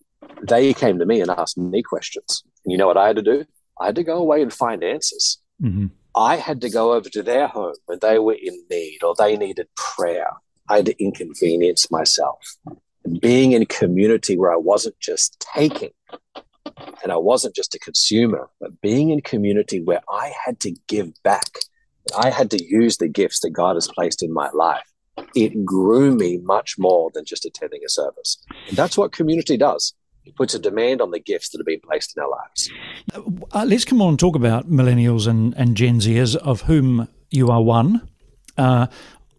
they 0.47 0.73
came 0.73 0.99
to 0.99 1.05
me 1.05 1.21
and 1.21 1.31
asked 1.31 1.57
me 1.57 1.81
questions. 1.81 2.43
And 2.65 2.71
you 2.71 2.77
know 2.77 2.87
what 2.87 2.97
I 2.97 3.07
had 3.07 3.15
to 3.17 3.21
do? 3.21 3.45
I 3.79 3.87
had 3.87 3.95
to 3.95 4.03
go 4.03 4.17
away 4.17 4.41
and 4.41 4.53
find 4.53 4.83
answers. 4.83 5.39
Mm-hmm. 5.61 5.87
I 6.15 6.35
had 6.35 6.61
to 6.61 6.69
go 6.69 6.93
over 6.93 7.09
to 7.09 7.23
their 7.23 7.47
home 7.47 7.73
when 7.85 7.99
they 8.01 8.19
were 8.19 8.37
in 8.39 8.63
need 8.69 9.03
or 9.03 9.15
they 9.17 9.35
needed 9.35 9.67
prayer. 9.75 10.29
I 10.69 10.77
had 10.77 10.85
to 10.85 11.03
inconvenience 11.03 11.89
myself 11.89 12.39
being 13.19 13.51
in 13.51 13.65
community 13.65 14.37
where 14.37 14.51
I 14.51 14.57
wasn't 14.57 14.99
just 14.99 15.45
taking 15.55 15.91
and 17.03 17.11
I 17.11 17.17
wasn't 17.17 17.55
just 17.55 17.75
a 17.75 17.79
consumer, 17.79 18.49
but 18.59 18.81
being 18.81 19.09
in 19.09 19.21
community 19.21 19.81
where 19.81 20.01
I 20.09 20.33
had 20.45 20.59
to 20.61 20.75
give 20.87 21.11
back. 21.23 21.59
I 22.17 22.29
had 22.29 22.51
to 22.51 22.63
use 22.63 22.97
the 22.97 23.07
gifts 23.07 23.39
that 23.41 23.51
God 23.51 23.75
has 23.75 23.87
placed 23.87 24.23
in 24.23 24.33
my 24.33 24.49
life. 24.53 24.83
It 25.35 25.63
grew 25.63 26.15
me 26.15 26.39
much 26.43 26.75
more 26.77 27.11
than 27.13 27.25
just 27.25 27.45
attending 27.45 27.81
a 27.85 27.89
service. 27.89 28.43
And 28.67 28.77
that's 28.77 28.97
what 28.97 29.11
community 29.11 29.57
does. 29.57 29.93
It 30.25 30.35
puts 30.35 30.53
a 30.53 30.59
demand 30.59 31.01
on 31.01 31.11
the 31.11 31.19
gifts 31.19 31.49
that 31.49 31.59
have 31.59 31.65
been 31.65 31.81
placed 31.81 32.15
in 32.15 32.23
our 32.23 32.29
lives. 32.29 32.71
Uh, 33.51 33.65
let's 33.67 33.85
come 33.85 34.01
on 34.01 34.09
and 34.09 34.19
talk 34.19 34.35
about 34.35 34.69
millennials 34.69 35.27
and, 35.27 35.53
and 35.57 35.75
Gen 35.75 35.99
Zers, 35.99 36.35
of 36.35 36.61
whom 36.61 37.07
you 37.29 37.49
are 37.49 37.61
one. 37.61 38.07
Uh, 38.57 38.87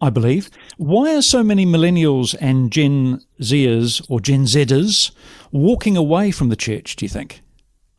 I 0.01 0.09
believe. 0.09 0.49
Why 0.77 1.15
are 1.15 1.21
so 1.21 1.43
many 1.43 1.65
millennials 1.65 2.35
and 2.39 2.71
Gen 2.71 3.21
Zers 3.41 4.05
or 4.09 4.19
Gen 4.19 4.43
Zers 4.45 5.11
walking 5.51 5.95
away 5.95 6.31
from 6.31 6.49
the 6.49 6.55
church, 6.55 6.95
do 6.95 7.05
you 7.05 7.09
think? 7.09 7.41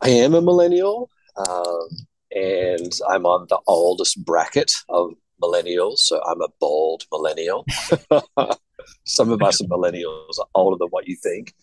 I 0.03 0.11
am 0.11 0.35
a 0.35 0.43
millennial, 0.43 1.11
um, 1.37 1.89
and 2.31 2.93
I'm 3.09 3.25
on 3.25 3.47
the 3.49 3.59
oldest 3.67 4.25
bracket 4.25 4.71
of 4.89 5.15
millennials, 5.43 5.99
so 5.99 6.23
I'm 6.25 6.41
a 6.43 6.49
bald 6.61 7.05
millennial. 7.11 7.65
Some 9.05 9.33
of 9.33 9.43
us 9.43 9.61
are 9.61 9.67
millennials 9.67 10.39
are 10.39 10.47
older 10.55 10.77
than 10.79 10.89
what 10.89 11.09
you 11.09 11.17
think, 11.23 11.55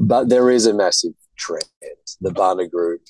but 0.00 0.28
there 0.28 0.50
is 0.50 0.66
a 0.66 0.74
massive 0.74 1.12
trend. 1.36 1.64
The 2.20 2.30
Barna 2.30 2.70
Group 2.70 3.02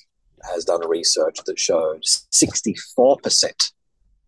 has 0.53 0.65
done 0.65 0.87
research 0.87 1.39
that 1.45 1.57
showed 1.57 2.03
64% 2.03 3.71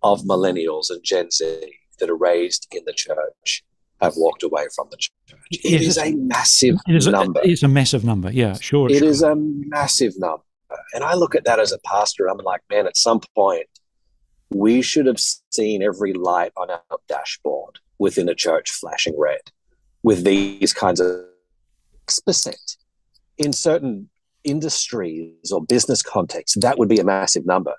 of 0.03 0.21
millennials 0.21 0.89
and 0.89 1.03
Gen 1.03 1.29
Z 1.29 1.71
that 1.99 2.09
are 2.09 2.17
raised 2.17 2.67
in 2.71 2.83
the 2.85 2.93
church 2.93 3.63
have 4.01 4.13
walked 4.15 4.43
away 4.43 4.67
from 4.75 4.87
the 4.91 4.97
church. 4.97 5.13
It 5.51 5.81
is 5.81 5.97
a 5.97 6.13
massive 6.13 6.75
it 6.87 6.95
is 6.95 7.07
number. 7.07 7.41
It 7.43 7.51
is 7.51 7.63
a 7.63 7.67
massive 7.67 8.03
number. 8.03 8.31
Yeah, 8.31 8.53
sure. 8.53 8.89
It 8.89 8.99
sure. 8.99 9.07
is 9.07 9.23
a 9.23 9.35
massive 9.35 10.13
number. 10.17 10.43
And 10.93 11.03
I 11.03 11.15
look 11.15 11.35
at 11.35 11.45
that 11.45 11.59
as 11.59 11.71
a 11.71 11.79
pastor. 11.79 12.29
I'm 12.29 12.37
like, 12.37 12.61
man, 12.69 12.85
at 12.87 12.97
some 12.97 13.21
point, 13.35 13.67
we 14.49 14.81
should 14.81 15.05
have 15.05 15.19
seen 15.51 15.81
every 15.81 16.13
light 16.13 16.51
on 16.57 16.69
our 16.69 16.81
dashboard 17.07 17.79
within 17.97 18.29
a 18.29 18.35
church 18.35 18.71
flashing 18.71 19.15
red 19.17 19.41
with 20.03 20.23
these 20.23 20.73
kinds 20.73 20.99
of 20.99 21.25
percent 22.25 22.77
in 23.37 23.51
certain 23.51 24.09
industries 24.43 25.51
or 25.51 25.63
business 25.65 26.01
contexts. 26.01 26.57
That 26.61 26.77
would 26.77 26.89
be 26.89 26.99
a 26.99 27.03
massive 27.03 27.45
number 27.45 27.73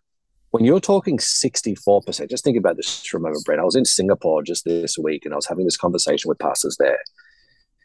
when 0.50 0.64
you're 0.64 0.80
talking 0.80 1.18
64%, 1.18 2.30
just 2.30 2.44
think 2.44 2.56
about 2.56 2.76
this 2.76 3.04
for 3.04 3.18
a 3.18 3.20
moment, 3.20 3.44
Brent. 3.44 3.60
I 3.60 3.64
was 3.64 3.76
in 3.76 3.84
Singapore 3.84 4.42
just 4.42 4.64
this 4.64 4.96
week 4.96 5.24
and 5.24 5.34
I 5.34 5.36
was 5.36 5.46
having 5.46 5.64
this 5.64 5.76
conversation 5.76 6.28
with 6.28 6.38
pastors 6.38 6.76
there. 6.78 6.98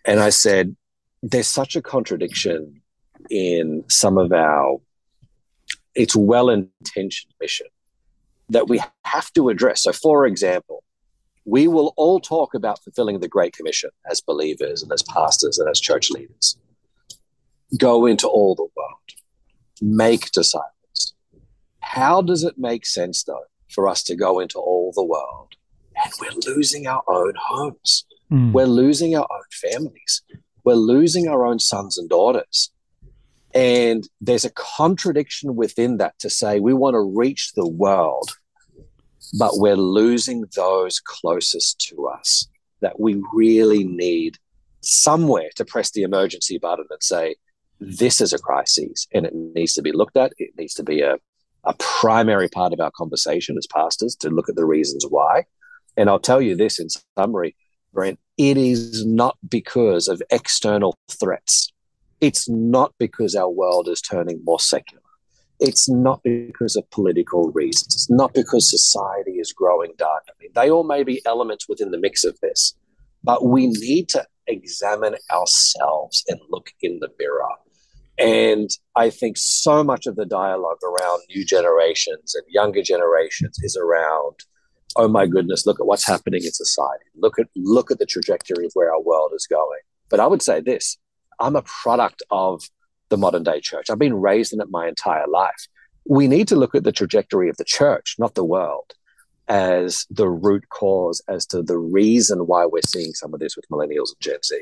And 0.06 0.20
I 0.20 0.30
said, 0.30 0.76
there's 1.22 1.48
such 1.48 1.76
a 1.76 1.82
contradiction 1.82 2.82
in 3.30 3.84
some 3.90 4.18
of 4.18 4.32
our, 4.32 4.78
it's 5.96 6.16
well 6.16 6.50
intentioned 6.50 7.34
mission 7.40 7.68
that 8.50 8.68
we 8.68 8.82
have 9.06 9.32
to 9.34 9.50
address. 9.50 9.84
So, 9.84 9.92
for 9.92 10.26
example, 10.26 10.84
we 11.46 11.68
will 11.68 11.94
all 11.98 12.20
talk 12.20 12.54
about 12.54 12.84
fulfilling 12.84 13.20
the 13.20 13.28
Great 13.28 13.54
Commission 13.54 13.90
as 14.10 14.22
believers 14.22 14.82
and 14.84 14.92
as 14.92 15.04
pastors 15.04 15.60
and 15.60 15.70
as 15.70 15.80
church 15.80 16.10
leaders. 16.10 16.58
Go 17.78 18.06
into 18.06 18.28
all 18.28 18.56
the 18.56 18.68
world, 18.76 19.00
make 19.82 20.32
disciples 20.32 20.73
how 21.84 22.22
does 22.22 22.44
it 22.44 22.58
make 22.58 22.86
sense, 22.86 23.24
though, 23.24 23.46
for 23.70 23.88
us 23.88 24.04
to 24.04 24.16
go 24.16 24.40
into 24.40 24.58
all 24.58 24.92
the 24.96 25.04
world 25.04 25.54
and 26.04 26.14
we're 26.20 26.54
losing 26.54 26.88
our 26.88 27.04
own 27.08 27.34
homes? 27.38 28.06
Mm. 28.32 28.52
We're 28.54 28.66
losing 28.66 29.16
our 29.16 29.28
own 29.30 29.44
families. 29.52 30.22
We're 30.64 30.76
losing 30.76 31.28
our 31.28 31.46
own 31.46 31.60
sons 31.60 31.98
and 31.98 32.10
daughters. 32.10 32.72
And 33.54 34.08
there's 34.22 34.46
a 34.46 34.52
contradiction 34.52 35.56
within 35.56 35.98
that 35.98 36.18
to 36.20 36.30
say 36.30 36.60
we 36.60 36.74
want 36.74 36.96
to 36.96 37.02
reach 37.02 37.54
the 37.54 37.68
world, 37.68 38.32
but 39.38 39.52
we're 39.54 39.76
losing 39.76 40.46
those 40.56 41.00
closest 41.00 41.80
to 41.90 42.08
us 42.08 42.48
that 42.80 43.00
we 43.00 43.22
really 43.34 43.84
need 43.84 44.38
somewhere 44.82 45.50
to 45.56 45.66
press 45.66 45.92
the 45.92 46.04
emergency 46.04 46.58
button 46.58 46.86
and 46.90 47.04
say, 47.04 47.36
this 47.80 48.22
is 48.22 48.34
a 48.34 48.40
crisis 48.40 49.08
and 49.14 49.26
it 49.26 49.34
needs 49.36 49.74
to 49.74 49.82
be 49.82 49.92
looked 49.92 50.18
at. 50.18 50.34
It 50.38 50.52
needs 50.58 50.74
to 50.76 50.84
be 50.84 51.02
a, 51.02 51.18
a 51.64 51.74
primary 51.76 52.50
part 52.50 52.74
of 52.74 52.80
our 52.80 52.92
conversation 52.92 53.58
as 53.58 53.68
pastors 53.68 54.16
to 54.18 54.30
look 54.30 54.50
at 54.50 54.56
the 54.56 54.66
reasons 54.66 55.06
why. 55.08 55.46
And 55.96 56.10
I'll 56.10 56.20
tell 56.20 56.42
you 56.42 56.56
this 56.56 56.80
in 56.80 56.88
summary, 57.18 57.56
Brent, 57.94 58.20
it 58.38 58.58
is 58.58 59.06
not 59.06 59.38
because 59.48 60.08
of 60.08 60.22
external 60.32 60.98
threats. 61.10 61.72
It's 62.20 62.50
not 62.50 62.94
because 62.98 63.36
our 63.36 63.50
world 63.50 63.88
is 63.88 64.02
turning 64.02 64.42
more 64.44 64.60
secular. 64.60 65.02
It's 65.60 65.88
not 65.88 66.24
because 66.24 66.76
of 66.76 66.90
political 66.90 67.52
reasons. 67.52 67.94
It's 67.94 68.10
not 68.10 68.34
because 68.34 68.70
society 68.70 69.34
is 69.34 69.54
growing 69.54 69.94
dark. 69.98 70.24
I 70.28 70.34
mean, 70.42 70.52
they 70.56 70.70
all 70.72 70.84
may 70.84 71.04
be 71.04 71.22
elements 71.26 71.70
within 71.70 71.92
the 71.92 71.98
mix 71.98 72.24
of 72.24 72.38
this, 72.42 72.74
but 73.24 73.46
we 73.46 73.68
need 73.68 74.10
to 74.10 74.26
examine 74.48 75.16
ourselves 75.32 76.26
and 76.28 76.40
look 76.50 76.72
in 76.82 77.00
the 77.00 77.10
mirror 77.20 77.48
and 78.20 78.70
I 78.96 79.10
think 79.10 79.38
so 79.38 79.84
much 79.84 80.06
of 80.06 80.16
the 80.16 80.26
dialogue 80.26 80.78
around 80.84 81.24
new 81.30 81.46
generations 81.46 82.36
and 82.36 82.44
younger 82.48 82.84
generations 82.84 83.58
is 83.64 83.76
around, 83.76 84.36
oh 84.96 85.08
my 85.08 85.26
goodness, 85.26 85.66
look 85.66 85.80
at 85.80 85.86
what's 85.86 86.06
happening 86.06 86.44
in 86.44 86.52
society. 86.52 87.06
Look 87.16 87.40
at 87.40 87.48
look 87.56 87.92
at 87.92 88.00
the 88.00 88.06
trajectory 88.06 88.66
of 88.66 88.72
where 88.74 88.94
our 88.94 89.02
world 89.02 89.32
is 89.36 89.48
going. 89.48 89.82
But 90.10 90.20
I 90.20 90.28
would 90.28 90.42
say 90.42 90.62
this: 90.62 90.98
I'm 91.40 91.56
a 91.56 91.64
product 91.64 92.22
of 92.30 92.64
the 93.10 93.18
modern 93.18 93.44
day 93.44 93.60
church. 93.60 93.90
I've 93.90 94.00
been 94.00 94.22
raised 94.22 94.54
in 94.54 94.62
it 94.62 94.70
my 94.70 94.88
entire 94.88 95.28
life. 95.28 95.68
We 96.06 96.28
need 96.28 96.48
to 96.50 96.56
look 96.56 96.76
at 96.76 96.84
the 96.84 96.92
trajectory 96.92 97.50
of 97.50 97.58
the 97.58 97.66
church, 97.66 98.16
not 98.20 98.36
the 98.36 98.44
world 98.44 98.94
as 99.48 100.06
the 100.10 100.30
root 100.30 100.70
cause 100.70 101.22
as 101.28 101.46
to 101.46 101.62
the 101.62 101.78
reason 101.78 102.48
why 102.48 102.66
we're 102.66 102.82
seeing 102.88 103.14
some 103.14 103.34
of 103.34 103.40
this 103.40 103.56
with 103.56 103.68
millennials 103.70 104.10
and 104.10 104.20
Gen 104.22 104.40
Z. 104.44 104.62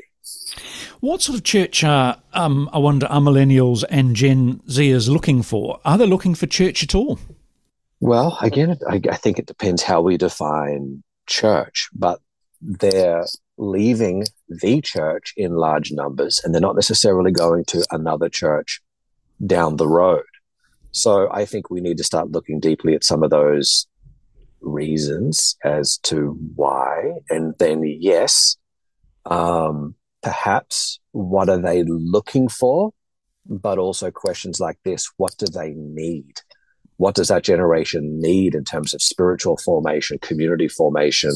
What 1.02 1.20
sort 1.20 1.36
of 1.36 1.42
church 1.42 1.82
are, 1.82 2.22
um, 2.32 2.70
I 2.72 2.78
wonder, 2.78 3.06
are 3.06 3.20
millennials 3.20 3.82
and 3.90 4.14
Gen 4.14 4.60
Zers 4.68 5.08
looking 5.08 5.42
for? 5.42 5.80
Are 5.84 5.98
they 5.98 6.06
looking 6.06 6.36
for 6.36 6.46
church 6.46 6.84
at 6.84 6.94
all? 6.94 7.18
Well, 7.98 8.38
again, 8.40 8.78
I, 8.88 9.00
I 9.10 9.16
think 9.16 9.40
it 9.40 9.46
depends 9.46 9.82
how 9.82 10.00
we 10.00 10.16
define 10.16 11.02
church, 11.26 11.88
but 11.92 12.20
they're 12.60 13.26
leaving 13.58 14.26
the 14.48 14.80
church 14.80 15.34
in 15.36 15.56
large 15.56 15.90
numbers 15.90 16.40
and 16.44 16.54
they're 16.54 16.60
not 16.60 16.76
necessarily 16.76 17.32
going 17.32 17.64
to 17.64 17.84
another 17.90 18.28
church 18.28 18.80
down 19.44 19.78
the 19.78 19.88
road. 19.88 20.22
So 20.92 21.28
I 21.32 21.46
think 21.46 21.68
we 21.68 21.80
need 21.80 21.98
to 21.98 22.04
start 22.04 22.30
looking 22.30 22.60
deeply 22.60 22.94
at 22.94 23.02
some 23.02 23.24
of 23.24 23.30
those 23.30 23.88
reasons 24.60 25.56
as 25.64 25.98
to 26.04 26.38
why. 26.54 27.14
And 27.28 27.56
then, 27.58 27.82
yes, 27.82 28.56
um, 29.26 29.96
perhaps 30.22 31.00
what 31.12 31.48
are 31.48 31.60
they 31.60 31.82
looking 31.82 32.48
for? 32.48 32.92
But 33.46 33.78
also 33.78 34.10
questions 34.10 34.60
like 34.60 34.78
this 34.84 35.10
what 35.16 35.36
do 35.36 35.46
they 35.46 35.74
need? 35.76 36.40
What 36.96 37.14
does 37.14 37.28
that 37.28 37.42
generation 37.42 38.20
need 38.20 38.54
in 38.54 38.64
terms 38.64 38.94
of 38.94 39.02
spiritual 39.02 39.56
formation, 39.56 40.18
community 40.20 40.68
formation, 40.68 41.32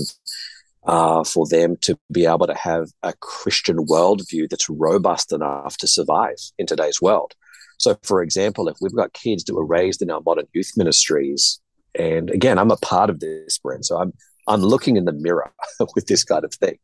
uh, 0.84 1.24
for 1.24 1.46
them 1.48 1.76
to 1.80 1.98
be 2.12 2.24
able 2.26 2.46
to 2.46 2.54
have 2.54 2.90
a 3.02 3.12
Christian 3.20 3.86
worldview 3.86 4.48
that's 4.48 4.70
robust 4.70 5.32
enough 5.32 5.76
to 5.78 5.88
survive 5.88 6.36
in 6.58 6.66
today's 6.66 7.02
world? 7.02 7.32
So, 7.78 7.98
for 8.04 8.22
example, 8.22 8.68
if 8.68 8.76
we've 8.80 8.94
got 8.94 9.12
kids 9.12 9.44
that 9.44 9.54
were 9.54 9.66
raised 9.66 10.00
in 10.00 10.10
our 10.10 10.22
modern 10.24 10.46
youth 10.52 10.72
ministries, 10.76 11.60
and 11.98 12.30
again, 12.30 12.58
I'm 12.58 12.70
a 12.70 12.76
part 12.76 13.10
of 13.10 13.18
this, 13.18 13.58
Brent, 13.58 13.84
so 13.86 13.98
I'm 13.98 14.12
I'm 14.46 14.62
looking 14.62 14.96
in 14.96 15.06
the 15.06 15.12
mirror 15.12 15.52
with 15.96 16.06
this 16.06 16.22
kind 16.22 16.44
of 16.44 16.54
thing 16.54 16.78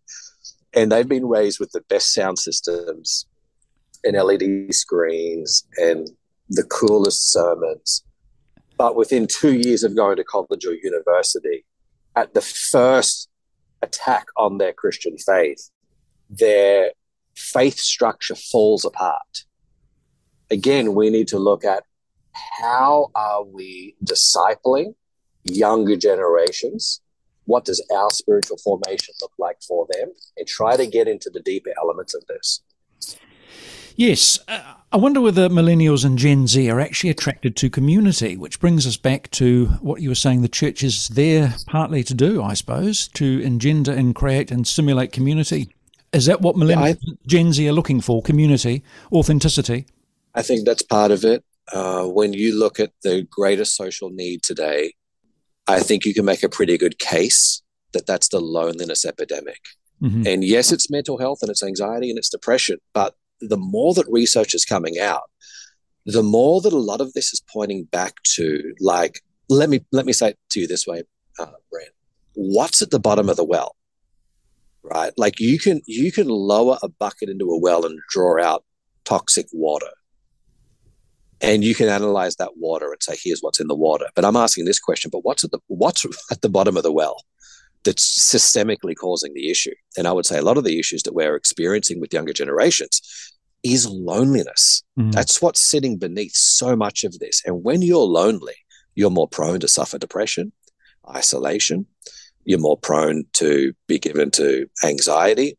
and 0.75 0.91
they've 0.91 1.09
been 1.09 1.27
raised 1.27 1.61
with 1.61 1.73
the 1.73 1.83
best 1.89 2.13
sound 2.13 2.39
systems 2.39 3.27
and 4.05 4.17
LED 4.17 4.75
screens 4.75 5.67
and 5.77 6.09
the 6.49 6.65
coolest 6.65 7.33
sermons. 7.33 8.05
But 8.77 8.97
within 8.97 9.27
two 9.27 9.55
years 9.55 9.85
of 9.85 9.95
going 9.95 10.17
to 10.17 10.25
college 10.25 10.65
or 10.65 10.75
university, 10.75 11.65
at 12.17 12.35
the 12.35 12.41
first 12.41 13.29
attack 13.83 14.27
on 14.37 14.59
their 14.59 14.73
Christian 14.73 15.17
faith, 15.19 15.71
their 16.29 16.93
faith 17.37 17.79
structure 17.79 18.35
falls 18.35 18.85
apart. 18.85 19.45
Again, 20.51 20.95
we 20.95 21.11
need 21.11 21.29
to 21.29 21.39
look 21.39 21.65
at 21.65 21.85
how 22.33 23.11
are 23.15 23.45
we 23.45 23.95
discipling 24.05 24.95
younger 25.45 25.97
generations 25.97 27.01
what 27.47 27.65
does 27.65 27.85
our 27.95 28.11
spiritual 28.11 28.59
formation 28.59 29.15
look 29.21 29.33
like 29.39 29.61
for 29.63 29.87
them 29.91 30.13
and 30.37 30.47
try 30.47 30.77
to 30.77 30.87
get 30.87 31.09
into 31.09 31.31
the 31.31 31.41
deeper 31.41 31.71
elements 31.81 32.15
of 32.15 32.25
this. 32.27 32.61
Yes, 33.95 34.39
uh, 34.49 34.75
I 34.91 34.97
wonder 34.97 35.21
whether 35.21 35.49
millennials 35.49 36.05
and 36.05 36.17
Gen 36.19 36.47
Z 36.47 36.71
are 36.71 36.81
actually 36.81 37.11
attracted 37.11 37.57
to 37.57 37.69
community, 37.69 38.37
which 38.37 38.59
brings 38.59 38.87
us 38.87 38.97
back 38.97 39.31
to 39.33 39.67
what 39.81 40.01
you 40.01 40.09
were 40.09 40.15
saying 40.15 40.41
the 40.41 40.49
church 40.49 40.83
is 40.83 41.09
there 41.09 41.55
partly 41.67 42.03
to 42.05 42.15
do, 42.15 42.43
I 42.43 42.55
suppose, 42.55 43.09
to 43.09 43.41
engender 43.43 43.93
and 43.93 44.15
create 44.15 44.51
and 44.51 44.67
stimulate 44.67 45.13
community. 45.13 45.75
Is 46.13 46.27
that 46.27 46.41
what 46.41 46.57
millennials 46.57 46.99
and 47.07 47.19
Gen 47.27 47.53
Z 47.53 47.69
are 47.69 47.73
looking 47.73 48.01
for? 48.01 48.23
Community, 48.23 48.83
authenticity? 49.13 49.87
I 50.35 50.43
think 50.43 50.65
that's 50.65 50.83
part 50.83 51.11
of 51.11 51.25
it. 51.25 51.45
Uh, 51.73 52.05
when 52.05 52.33
you 52.33 52.59
look 52.59 52.81
at 52.81 52.93
the 53.03 53.27
greatest 53.31 53.77
social 53.77 54.11
need 54.11 54.43
today, 54.43 54.95
I 55.67 55.81
think 55.81 56.05
you 56.05 56.15
can 56.15 56.25
make 56.25 56.43
a 56.43 56.49
pretty 56.49 56.77
good 56.77 56.99
case 56.99 57.63
that 57.93 58.07
that's 58.07 58.29
the 58.29 58.41
loneliness 58.41 59.05
epidemic. 59.05 59.61
Mm-hmm. 60.03 60.27
And 60.27 60.45
yes, 60.45 60.73
it's 60.73 60.91
mental 60.91 61.19
health 61.19 61.39
and 61.43 61.51
it's 61.51 61.63
anxiety 61.63 62.11
and 62.11 62.19
it's 62.19 62.29
depression, 62.29 62.79
but 62.93 63.15
the 63.41 63.57
more 63.57 63.95
that 63.95 64.07
research 64.09 64.55
is 64.55 64.65
coming 64.65 64.99
out, 64.99 65.31
the 66.07 66.23
more 66.23 66.61
that 66.61 66.73
a 66.73 66.79
lot 66.79 67.01
of 67.01 67.13
this 67.13 67.33
is 67.33 67.43
pointing 67.53 67.85
back 67.85 68.15
to 68.35 68.75
like, 68.81 69.21
let 69.49 69.69
me 69.69 69.85
let 69.93 70.07
me 70.07 70.13
say 70.13 70.31
it 70.31 70.39
to 70.51 70.61
you 70.61 70.67
this 70.67 70.87
way, 70.87 71.03
uh, 71.39 71.47
Brent. 71.71 71.91
What's 72.35 72.83
at 72.83 72.91
the 72.91 72.99
bottom 72.99 73.29
of 73.29 73.37
the 73.37 73.45
well? 73.45 73.77
Right? 74.83 75.13
Like 75.17 75.39
you 75.39 75.59
can 75.59 75.81
you 75.87 76.11
can 76.11 76.29
lower 76.29 76.79
a 76.83 76.89
bucket 76.89 77.29
into 77.29 77.51
a 77.51 77.59
well 77.59 77.85
and 77.87 78.01
draw 78.09 78.43
out 78.43 78.65
toxic 79.05 79.47
water 79.53 79.91
and 81.43 81.65
you 81.65 81.75
can 81.75 81.89
analyze 81.89 82.37
that 82.37 82.57
water 82.57 82.93
and 82.93 83.03
say 83.03 83.17
here's 83.21 83.41
what's 83.41 83.61
in 83.61 83.69
the 83.69 83.75
water. 83.75 84.07
But 84.15 84.25
i'm 84.25 84.37
asking 84.37 84.65
this 84.65 84.81
question 84.81 85.11
but 85.11 85.25
what's 85.25 85.45
at 85.45 85.51
the 85.51 85.59
what's 85.67 86.07
at 86.31 86.43
the 86.43 86.49
bottom 86.49 86.77
of 86.77 86.83
the 86.83 86.93
well 86.93 87.25
that's 87.85 88.33
systemically 88.33 88.95
causing 88.95 89.35
the 89.35 89.51
issue? 89.51 89.75
And 89.97 90.07
i 90.07 90.13
would 90.13 90.27
say 90.27 90.39
a 90.39 90.43
lot 90.43 90.59
of 90.59 90.65
the 90.65 90.79
issues 90.79 91.03
that 91.05 91.15
we're 91.15 91.37
experiencing 91.37 92.01
with 92.01 92.13
younger 92.13 92.33
generations 92.33 93.01
is 93.63 93.89
loneliness. 93.89 94.83
Mm. 94.99 95.13
that's 95.13 95.41
what's 95.41 95.61
sitting 95.61 95.97
beneath 95.97 96.35
so 96.35 96.75
much 96.75 97.05
of 97.05 97.19
this. 97.21 97.43
And 97.45 97.63
when 97.63 97.83
you're 97.83 97.99
lonely 98.21 98.55
you're 98.95 99.11
more 99.11 99.29
prone 99.29 99.61
to 99.61 99.69
suffer 99.69 99.99
depression 99.99 100.53
isolation. 101.09 101.87
You're 102.45 102.59
more 102.59 102.77
prone 102.77 103.25
to 103.35 103.73
be 103.87 103.99
given 103.99 104.31
to 104.33 104.69
anxiety 104.85 105.57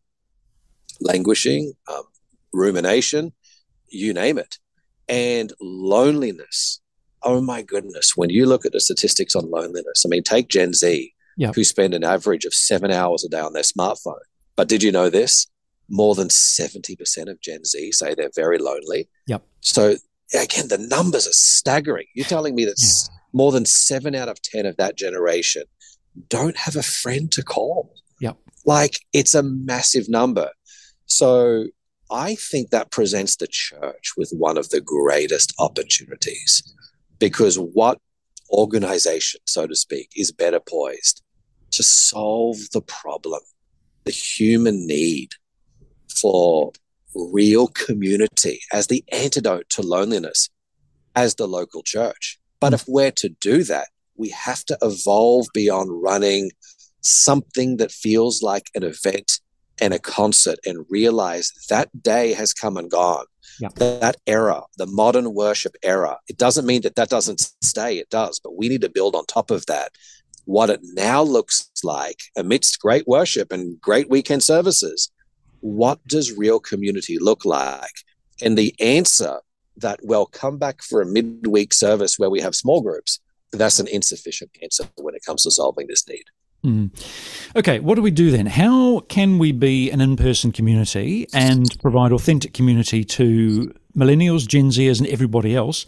languishing 1.01 1.73
um, 1.91 2.03
rumination 2.53 3.34
you 3.89 4.13
name 4.13 4.38
it 4.38 4.58
and 5.07 5.53
loneliness. 5.61 6.81
Oh 7.23 7.41
my 7.41 7.61
goodness. 7.61 8.13
When 8.15 8.29
you 8.29 8.45
look 8.45 8.65
at 8.65 8.71
the 8.71 8.79
statistics 8.79 9.35
on 9.35 9.49
loneliness, 9.49 10.03
I 10.05 10.09
mean, 10.09 10.23
take 10.23 10.49
Gen 10.49 10.73
Z, 10.73 11.13
yep. 11.37 11.55
who 11.55 11.63
spend 11.63 11.93
an 11.93 12.03
average 12.03 12.45
of 12.45 12.53
seven 12.53 12.91
hours 12.91 13.23
a 13.23 13.29
day 13.29 13.39
on 13.39 13.53
their 13.53 13.63
smartphone. 13.63 14.19
But 14.55 14.67
did 14.67 14.83
you 14.83 14.91
know 14.91 15.09
this? 15.09 15.47
More 15.89 16.15
than 16.15 16.27
70% 16.29 17.29
of 17.29 17.41
Gen 17.41 17.65
Z 17.65 17.91
say 17.91 18.13
they're 18.13 18.29
very 18.35 18.57
lonely. 18.57 19.09
Yep. 19.27 19.43
So 19.61 19.95
again, 20.33 20.67
the 20.67 20.77
numbers 20.77 21.27
are 21.27 21.33
staggering. 21.33 22.07
You're 22.13 22.25
telling 22.25 22.55
me 22.55 22.65
that 22.65 22.75
yeah. 22.77 23.15
more 23.31 23.51
than 23.51 23.65
seven 23.65 24.15
out 24.15 24.29
of 24.29 24.41
10 24.41 24.65
of 24.65 24.77
that 24.77 24.97
generation 24.97 25.63
don't 26.29 26.57
have 26.57 26.75
a 26.75 26.83
friend 26.83 27.31
to 27.31 27.43
call. 27.43 27.93
Yep. 28.19 28.37
Like 28.65 28.99
it's 29.13 29.35
a 29.35 29.43
massive 29.43 30.09
number. 30.09 30.49
So 31.05 31.65
I 32.13 32.36
think 32.36 32.69
that 32.69 32.91
presents 32.91 33.38
the 33.38 33.47
church 33.47 34.13
with 34.15 34.32
one 34.38 34.60
of 34.60 34.69
the 34.69 34.82
greatest 34.82 35.52
opportunities 35.58 36.62
because 37.17 37.58
what 37.58 37.97
organization, 38.52 39.41
so 39.47 39.65
to 39.65 39.76
speak, 39.76 40.12
is 40.15 40.32
better 40.32 40.60
poised 40.60 41.23
to 41.71 41.82
solve 41.82 42.58
the 42.71 42.82
problem, 42.82 43.41
the 44.04 44.12
human 44.12 44.86
need 44.86 45.32
for 46.21 46.71
real 47.15 47.67
community 47.67 48.60
as 48.71 48.88
the 48.88 49.04
antidote 49.12 49.67
to 49.69 49.82
loneliness 49.82 50.49
as 51.15 51.34
the 51.34 51.47
local 51.47 51.82
church. 51.82 52.39
But 52.60 52.73
if 52.73 52.84
we're 52.88 53.12
to 53.12 53.30
do 53.30 53.63
that, 53.63 53.88
we 54.15 54.30
have 54.30 54.63
to 54.65 54.78
evolve 54.84 55.47
beyond 55.52 56.04
running 56.04 56.52
something 57.02 57.78
that 57.78 57.91
feels 57.91 58.43
like 58.43 58.69
an 58.76 58.84
event 58.84 59.39
and 59.81 59.93
a 59.93 59.99
concert 59.99 60.59
and 60.65 60.86
realize 60.89 61.51
that 61.69 61.89
day 62.03 62.33
has 62.33 62.53
come 62.53 62.77
and 62.77 62.89
gone. 62.89 63.25
Yeah. 63.59 63.69
That 63.75 64.17
era, 64.25 64.63
the 64.77 64.88
modern 64.88 65.33
worship 65.33 65.75
era, 65.83 66.17
it 66.27 66.38
doesn't 66.38 66.65
mean 66.65 66.81
that 66.81 66.95
that 66.95 67.09
doesn't 67.09 67.39
stay. 67.62 67.97
It 67.97 68.09
does, 68.09 68.39
but 68.39 68.57
we 68.57 68.69
need 68.69 68.81
to 68.81 68.89
build 68.89 69.15
on 69.15 69.25
top 69.25 69.51
of 69.51 69.65
that 69.67 69.91
what 70.45 70.69
it 70.69 70.81
now 70.83 71.21
looks 71.21 71.69
like 71.83 72.19
amidst 72.36 72.79
great 72.79 73.07
worship 73.07 73.51
and 73.51 73.79
great 73.79 74.09
weekend 74.09 74.43
services. 74.43 75.09
What 75.62 76.05
does 76.07 76.38
real 76.38 76.59
community 76.59 77.17
look 77.17 77.45
like? 77.45 77.93
And 78.41 78.57
the 78.57 78.75
answer 78.79 79.39
that, 79.77 79.99
well, 80.03 80.25
come 80.25 80.57
back 80.57 80.81
for 80.83 81.01
a 81.01 81.05
midweek 81.05 81.73
service 81.73 82.19
where 82.19 82.29
we 82.29 82.41
have 82.41 82.55
small 82.55 82.81
groups, 82.81 83.19
that's 83.51 83.79
an 83.79 83.88
insufficient 83.88 84.51
answer 84.62 84.86
when 84.97 85.15
it 85.15 85.23
comes 85.25 85.43
to 85.43 85.51
solving 85.51 85.88
this 85.88 86.07
need. 86.07 86.25
Mm. 86.63 86.91
Okay, 87.58 87.80
what 87.80 87.95
do 87.95 88.02
we 88.02 88.12
do 88.12 88.32
then? 88.32 88.45
How 88.45 89.02
can 89.02 89.38
we 89.38 89.52
be 89.52 89.91
an 89.91 89.99
in 89.99 90.15
person 90.15 90.52
community 90.52 91.28
and 91.34 91.69
provide 91.82 92.13
authentic 92.13 92.54
community 92.54 93.04
to 93.04 93.73
millennials, 93.97 94.47
Gen 94.47 94.69
Zers, 94.69 94.99
and 94.99 95.08
everybody 95.10 95.56
else? 95.56 95.86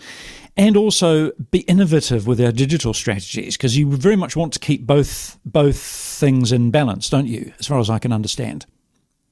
And 0.57 0.77
also 0.77 1.31
be 1.51 1.59
innovative 1.59 2.27
with 2.27 2.39
our 2.39 2.51
digital 2.51 2.93
strategies 2.93 3.57
because 3.57 3.77
you 3.77 3.91
very 3.91 4.15
much 4.15 4.35
want 4.37 4.53
to 4.53 4.59
keep 4.59 4.85
both 4.85 5.37
both 5.45 5.77
things 5.77 6.51
in 6.51 6.71
balance, 6.71 7.09
don't 7.09 7.27
you? 7.27 7.53
As 7.59 7.67
far 7.67 7.79
as 7.79 7.89
I 7.89 7.99
can 7.99 8.13
understand. 8.13 8.65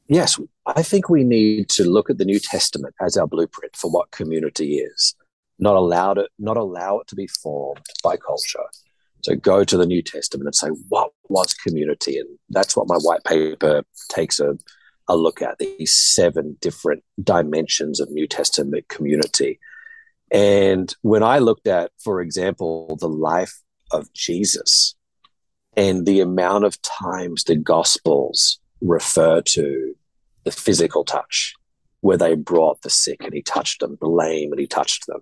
Yes, 0.07 0.37
I 0.65 0.83
think 0.83 1.09
we 1.09 1.23
need 1.23 1.69
to 1.69 1.85
look 1.85 2.09
at 2.09 2.17
the 2.17 2.25
New 2.25 2.39
Testament 2.39 2.93
as 3.01 3.15
our 3.15 3.25
blueprint 3.25 3.75
for 3.75 3.89
what 3.89 4.11
community 4.11 4.75
is. 4.77 5.15
Not 5.59 5.75
allow 5.77 6.11
it, 6.13 6.29
not 6.39 6.57
allow 6.57 6.99
it 6.99 7.07
to 7.07 7.15
be 7.15 7.27
formed 7.27 7.85
by 8.03 8.17
culture 8.17 8.65
so 9.23 9.35
go 9.35 9.63
to 9.63 9.77
the 9.77 9.85
New 9.85 10.01
Testament 10.01 10.47
and 10.47 10.55
say, 10.55 10.67
what 10.89 11.11
was 11.29 11.53
community? 11.53 12.19
And 12.19 12.27
that's 12.49 12.75
what 12.75 12.89
my 12.89 12.97
white 12.97 13.23
paper 13.23 13.83
takes 14.09 14.41
a, 14.41 14.57
a 15.07 15.15
look 15.15 15.41
at 15.41 15.59
these 15.59 15.95
seven 15.95 16.57
different 16.59 17.03
dimensions 17.23 18.01
of 18.01 18.11
New 18.11 18.27
Testament 18.27 18.89
community. 18.89 19.59
And 20.29 20.93
when 21.03 21.23
I 21.23 21.39
looked 21.39 21.67
at, 21.67 21.91
for 22.03 22.19
example, 22.19 22.97
the 22.99 23.07
life 23.07 23.61
of 23.93 24.11
Jesus 24.11 24.95
and 25.77 26.05
the 26.05 26.19
amount 26.19 26.65
of 26.65 26.81
times 26.81 27.45
the 27.45 27.55
Gospels 27.55 28.59
refer 28.81 29.39
to 29.41 29.95
the 30.43 30.51
physical 30.51 31.05
touch, 31.05 31.53
where 32.01 32.17
they 32.17 32.35
brought 32.35 32.81
the 32.81 32.89
sick 32.89 33.23
and 33.23 33.33
he 33.33 33.41
touched 33.41 33.79
them, 33.79 33.97
the 34.01 34.09
lame 34.09 34.51
and 34.51 34.59
he 34.59 34.67
touched 34.67 35.07
them, 35.07 35.21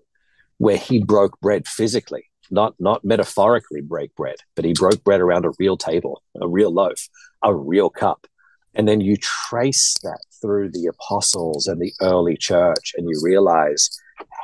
where 0.57 0.77
he 0.77 1.03
broke 1.03 1.39
bread 1.39 1.67
physically 1.67 2.30
not 2.51 2.75
not 2.79 3.03
metaphorically 3.03 3.81
break 3.81 4.15
bread, 4.15 4.37
but 4.55 4.65
he 4.65 4.73
broke 4.73 5.03
bread 5.03 5.21
around 5.21 5.45
a 5.45 5.51
real 5.59 5.77
table, 5.77 6.21
a 6.39 6.47
real 6.47 6.73
loaf, 6.73 7.07
a 7.43 7.53
real 7.53 7.89
cup. 7.89 8.27
And 8.73 8.87
then 8.87 9.01
you 9.01 9.17
trace 9.17 9.95
that 10.03 10.19
through 10.41 10.71
the 10.71 10.87
apostles 10.87 11.67
and 11.67 11.81
the 11.81 11.93
early 12.01 12.37
church, 12.37 12.93
and 12.95 13.07
you 13.09 13.19
realize 13.23 13.89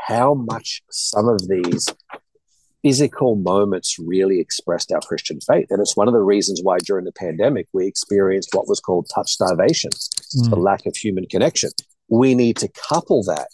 how 0.07 0.33
much 0.33 0.81
some 0.89 1.27
of 1.29 1.47
these 1.47 1.87
physical 2.81 3.35
moments 3.35 3.97
really 3.99 4.39
expressed 4.39 4.91
our 4.91 5.01
Christian 5.01 5.39
faith. 5.41 5.67
And 5.69 5.81
it's 5.81 5.97
one 5.97 6.07
of 6.07 6.13
the 6.13 6.21
reasons 6.21 6.61
why 6.63 6.77
during 6.79 7.05
the 7.05 7.11
pandemic 7.11 7.67
we 7.73 7.85
experienced 7.85 8.49
what 8.53 8.67
was 8.67 8.79
called 8.79 9.09
touch 9.13 9.31
starvation, 9.31 9.91
mm. 9.91 10.49
the 10.49 10.55
lack 10.55 10.85
of 10.85 10.95
human 10.95 11.25
connection. 11.25 11.71
We 12.09 12.35
need 12.35 12.57
to 12.57 12.69
couple 12.89 13.23
that 13.23 13.47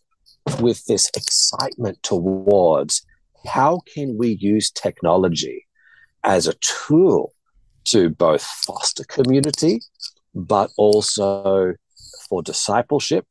with 0.59 0.85
this 0.85 1.09
excitement 1.15 2.03
towards 2.03 3.03
how 3.45 3.81
can 3.93 4.17
we 4.17 4.29
use 4.39 4.71
technology 4.71 5.67
as 6.23 6.47
a 6.47 6.53
tool 6.55 7.33
to 7.85 8.09
both 8.09 8.41
foster 8.41 9.03
community, 9.03 9.81
but 10.33 10.71
also 10.77 11.73
for 12.29 12.41
discipleship 12.41 13.25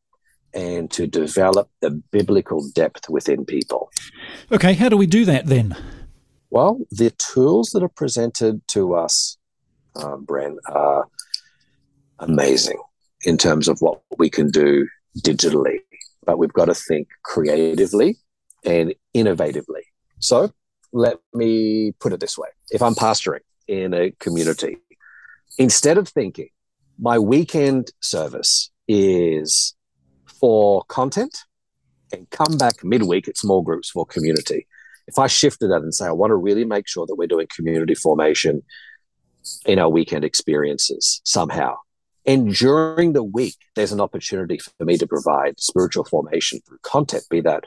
and 0.54 0.90
to 0.90 1.06
develop 1.06 1.70
the 1.80 1.90
biblical 1.90 2.68
depth 2.74 3.08
within 3.08 3.44
people. 3.44 3.90
Okay, 4.50 4.74
how 4.74 4.88
do 4.88 4.96
we 4.96 5.06
do 5.06 5.24
that 5.24 5.46
then? 5.46 5.76
Well, 6.50 6.80
the 6.90 7.10
tools 7.12 7.70
that 7.70 7.82
are 7.82 7.88
presented 7.88 8.66
to 8.68 8.94
us, 8.94 9.38
uh, 9.96 10.16
Bren, 10.16 10.56
are 10.66 11.08
amazing 12.18 12.78
in 13.24 13.38
terms 13.38 13.68
of 13.68 13.78
what 13.80 14.02
we 14.18 14.28
can 14.28 14.50
do 14.50 14.86
digitally, 15.18 15.78
but 16.26 16.38
we've 16.38 16.52
got 16.52 16.66
to 16.66 16.74
think 16.74 17.08
creatively 17.24 18.18
and 18.64 18.94
innovatively. 19.16 19.82
So 20.22 20.52
let 20.92 21.18
me 21.34 21.92
put 21.98 22.12
it 22.12 22.20
this 22.20 22.38
way 22.38 22.48
if 22.70 22.80
I'm 22.80 22.94
pastoring 22.94 23.40
in 23.66 23.92
a 23.92 24.12
community, 24.12 24.78
instead 25.58 25.98
of 25.98 26.08
thinking 26.08 26.48
my 26.98 27.18
weekend 27.18 27.90
service 28.00 28.70
is 28.86 29.74
for 30.26 30.84
content 30.84 31.36
and 32.12 32.30
come 32.30 32.56
back 32.56 32.84
midweek 32.84 33.28
at 33.28 33.36
small 33.36 33.62
groups 33.62 33.90
for 33.90 34.06
community. 34.06 34.66
If 35.08 35.18
I 35.18 35.26
shifted 35.26 35.68
that 35.68 35.82
and 35.82 35.92
say, 35.92 36.06
I 36.06 36.12
want 36.12 36.30
to 36.30 36.36
really 36.36 36.64
make 36.64 36.86
sure 36.86 37.06
that 37.06 37.16
we're 37.16 37.26
doing 37.26 37.48
community 37.54 37.94
formation 37.94 38.62
in 39.66 39.80
our 39.80 39.88
weekend 39.88 40.24
experiences 40.24 41.20
somehow. 41.24 41.76
And 42.24 42.54
during 42.54 43.12
the 43.12 43.24
week, 43.24 43.56
there's 43.74 43.90
an 43.90 44.00
opportunity 44.00 44.58
for 44.58 44.84
me 44.84 44.96
to 44.98 45.06
provide 45.06 45.58
spiritual 45.58 46.04
formation 46.04 46.60
through 46.60 46.78
content, 46.82 47.24
be 47.28 47.40
that 47.40 47.64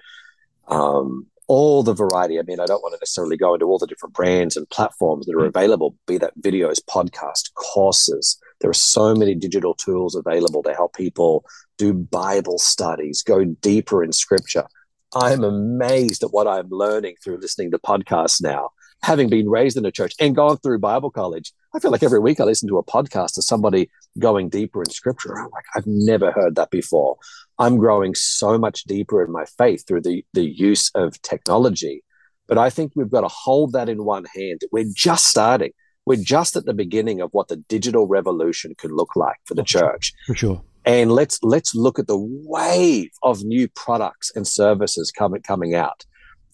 um, 0.70 1.28
all 1.48 1.84
the 1.84 1.94
variety. 1.94 2.40
I 2.40 2.44
mean, 2.44 2.60
I 2.60 2.66
don't 2.66 2.82
want 2.82 2.94
to 2.94 3.00
necessarily 3.00 3.38
go 3.38 3.54
into 3.54 3.66
all 3.66 3.78
the 3.78 3.88
different 3.88 4.16
brands 4.16 4.58
and 4.58 4.70
platforms 4.70 5.26
that 5.26 5.36
are 5.36 5.44
mm. 5.44 5.48
available, 5.48 5.96
be 6.08 6.18
that 6.18 6.40
videos, 6.40 6.80
podcast, 6.90 7.54
courses. 7.54 8.40
There 8.62 8.70
are 8.70 8.74
so 8.74 9.14
many 9.16 9.36
digital 9.36 9.74
tools 9.74 10.16
available 10.16 10.64
to 10.64 10.74
help 10.74 10.96
people 10.96 11.46
do 11.78 11.94
Bible 11.94 12.58
studies, 12.58 13.22
go 13.22 13.44
deeper 13.44 14.04
in 14.04 14.12
scripture. 14.12 14.66
I'm 15.14 15.44
amazed 15.44 16.24
at 16.24 16.34
what 16.34 16.48
I'm 16.48 16.70
learning 16.70 17.16
through 17.24 17.38
listening 17.38 17.72
to 17.72 17.80
podcasts 17.80 18.42
now. 18.42 18.70
Having 19.04 19.30
been 19.30 19.50
raised 19.50 19.78
in 19.78 19.86
a 19.86 19.92
church 19.92 20.14
and 20.20 20.36
gone 20.36 20.58
through 20.58 20.80
Bible 20.80 21.12
college, 21.12 21.54
I 21.74 21.80
feel 21.80 21.92
like 21.92 22.04
every 22.04 22.20
week 22.20 22.40
I 22.40 22.44
listen 22.44 22.68
to 22.70 22.78
a 22.78 22.84
podcast 22.84 23.38
of 23.38 23.44
somebody 23.44 23.90
going 24.18 24.50
deeper 24.50 24.82
in 24.82 24.90
scripture. 24.90 25.38
I'm 25.38 25.52
like, 25.52 25.66
I've 25.76 25.86
never 25.86 26.32
heard 26.32 26.56
that 26.56 26.72
before. 26.72 27.18
I'm 27.58 27.78
growing 27.78 28.15
so 28.15 28.58
much 28.58 28.84
deeper 28.84 29.24
in 29.24 29.32
my 29.32 29.46
faith 29.58 29.86
through 29.88 30.02
the, 30.02 30.26
the 30.34 30.46
use 30.46 30.91
of 30.94 31.22
technology. 31.22 32.04
But 32.48 32.58
I 32.58 32.70
think 32.70 32.91
we've 32.96 33.10
got 33.10 33.22
to 33.22 33.28
hold 33.28 33.74
that 33.74 33.89
in 33.89 34.04
one 34.04 34.26
hand. 34.36 34.62
We're 34.72 34.91
just 34.94 35.28
starting. 35.28 35.72
We're 36.06 36.22
just 36.22 36.56
at 36.56 36.65
the 36.65 36.74
beginning 36.74 37.22
of 37.22 37.32
what 37.32 37.48
the 37.48 37.56
digital 37.56 38.08
revolution 38.08 38.76
could 38.78 38.91
look 38.91 39.15
like 39.15 39.38
for 39.46 39.56
the 39.56 39.63
church. 39.63 40.13
For 40.28 40.36
sure. 40.36 40.63
And 40.86 41.12
let's 41.12 41.39
let's 41.41 41.74
look 41.74 41.98
at 41.98 42.06
the 42.06 42.20
wave 42.20 43.10
of 43.24 43.44
new 43.44 43.68
products 43.70 44.32
and 44.36 44.48
services 44.48 45.12
coming 45.12 45.41
coming 45.41 45.74
out. 45.74 46.06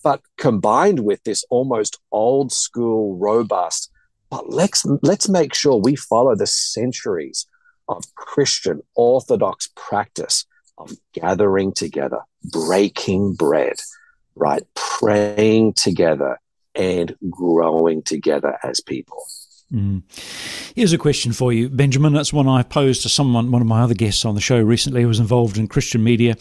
But 0.04 0.22
combined 0.38 1.02
with 1.02 1.22
this 1.24 1.44
almost 1.50 2.00
old 2.14 2.54
school, 2.54 3.18
robust, 3.18 3.92
but 4.30 4.50
let's 4.50 4.86
let's 5.04 5.28
make 5.28 5.54
sure 5.54 5.76
we 5.76 5.98
follow 5.98 6.34
the 6.36 6.48
centuries 6.48 7.46
of 7.90 8.06
Christian 8.16 8.80
orthodox 8.96 9.70
practice 9.76 10.46
of 10.78 10.92
gathering 11.14 11.74
together, 11.74 12.20
breaking 12.44 13.34
bread, 13.34 13.76
right? 14.36 14.64
Praying 14.76 15.74
together 15.74 16.40
and 16.76 17.16
growing 17.30 18.02
together 18.04 18.58
as 18.64 18.80
people. 18.80 19.26
Mm. 19.72 20.04
Here's 20.76 20.94
a 20.94 20.98
question 20.98 21.32
for 21.32 21.54
you, 21.54 21.70
Benjamin. 21.70 22.14
That's 22.14 22.34
one 22.34 22.48
I 22.48 22.64
posed 22.64 23.04
to 23.04 23.10
someone, 23.10 23.52
one 23.52 23.62
of 23.62 23.68
my 23.68 23.82
other 23.82 23.94
guests 23.94 24.26
on 24.26 24.36
the 24.36 24.42
show 24.42 24.60
recently 24.62 25.02
who 25.02 25.08
was 25.08 25.20
involved 25.20 25.58
in 25.58 25.68
Christian 25.68 26.04
media. 26.04 26.36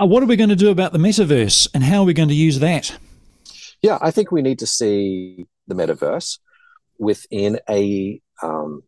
Uh, 0.00 0.06
what 0.06 0.22
are 0.22 0.26
we 0.26 0.36
going 0.36 0.50
to 0.50 0.56
do 0.56 0.70
about 0.70 0.92
the 0.92 0.98
metaverse 0.98 1.68
and 1.74 1.84
how 1.84 2.00
are 2.00 2.04
we 2.04 2.14
going 2.14 2.28
to 2.28 2.34
use 2.34 2.58
that? 2.58 2.96
Yeah, 3.82 3.98
I 4.00 4.10
think 4.10 4.30
we 4.30 4.42
need 4.42 4.58
to 4.60 4.66
see 4.66 5.46
the 5.66 5.74
metaverse 5.74 6.38
within 6.98 7.60
a 7.68 8.20
um, 8.42 8.82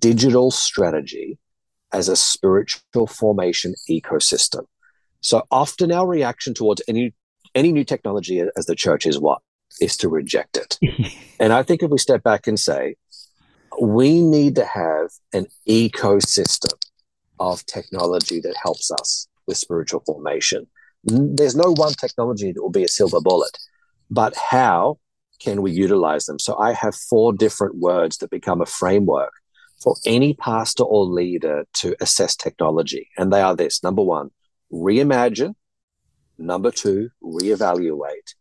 digital 0.00 0.50
strategy 0.50 1.38
as 1.92 2.08
a 2.08 2.16
spiritual 2.16 3.06
formation 3.06 3.74
ecosystem. 3.88 4.64
So 5.20 5.44
often 5.50 5.92
our 5.92 6.06
reaction 6.06 6.54
towards 6.54 6.82
any 6.88 7.14
any 7.54 7.72
new 7.72 7.84
technology 7.84 8.42
as 8.56 8.66
the 8.66 8.76
church 8.76 9.06
is 9.06 9.18
what? 9.18 9.40
Is 9.80 9.96
to 9.98 10.08
reject 10.08 10.56
it. 10.56 10.78
and 11.40 11.52
I 11.52 11.62
think 11.62 11.82
if 11.82 11.90
we 11.90 11.98
step 11.98 12.22
back 12.22 12.46
and 12.46 12.58
say, 12.58 12.96
we 13.80 14.20
need 14.20 14.54
to 14.56 14.64
have 14.64 15.10
an 15.32 15.46
ecosystem 15.68 16.72
of 17.40 17.64
technology 17.66 18.40
that 18.40 18.56
helps 18.62 18.90
us 18.90 19.28
with 19.46 19.56
spiritual 19.56 20.00
formation. 20.04 20.66
There's 21.04 21.56
no 21.56 21.72
one 21.72 21.94
technology 21.94 22.52
that 22.52 22.60
will 22.60 22.70
be 22.70 22.84
a 22.84 22.88
silver 22.88 23.20
bullet, 23.20 23.56
but 24.10 24.36
how 24.36 24.98
can 25.40 25.62
we 25.62 25.70
utilize 25.70 26.26
them? 26.26 26.38
So 26.38 26.58
I 26.58 26.72
have 26.72 26.94
four 26.94 27.32
different 27.32 27.76
words 27.76 28.18
that 28.18 28.30
become 28.30 28.60
a 28.60 28.66
framework 28.66 29.32
for 29.80 29.96
any 30.04 30.34
pastor 30.34 30.84
or 30.84 31.04
leader 31.04 31.64
to 31.74 31.94
assess 32.00 32.36
technology. 32.36 33.08
And 33.16 33.32
they 33.32 33.40
are 33.40 33.54
this 33.54 33.82
number 33.82 34.02
one, 34.02 34.30
reimagine. 34.72 35.54
Number 36.38 36.70
two, 36.70 37.10
reevaluate. 37.22 38.34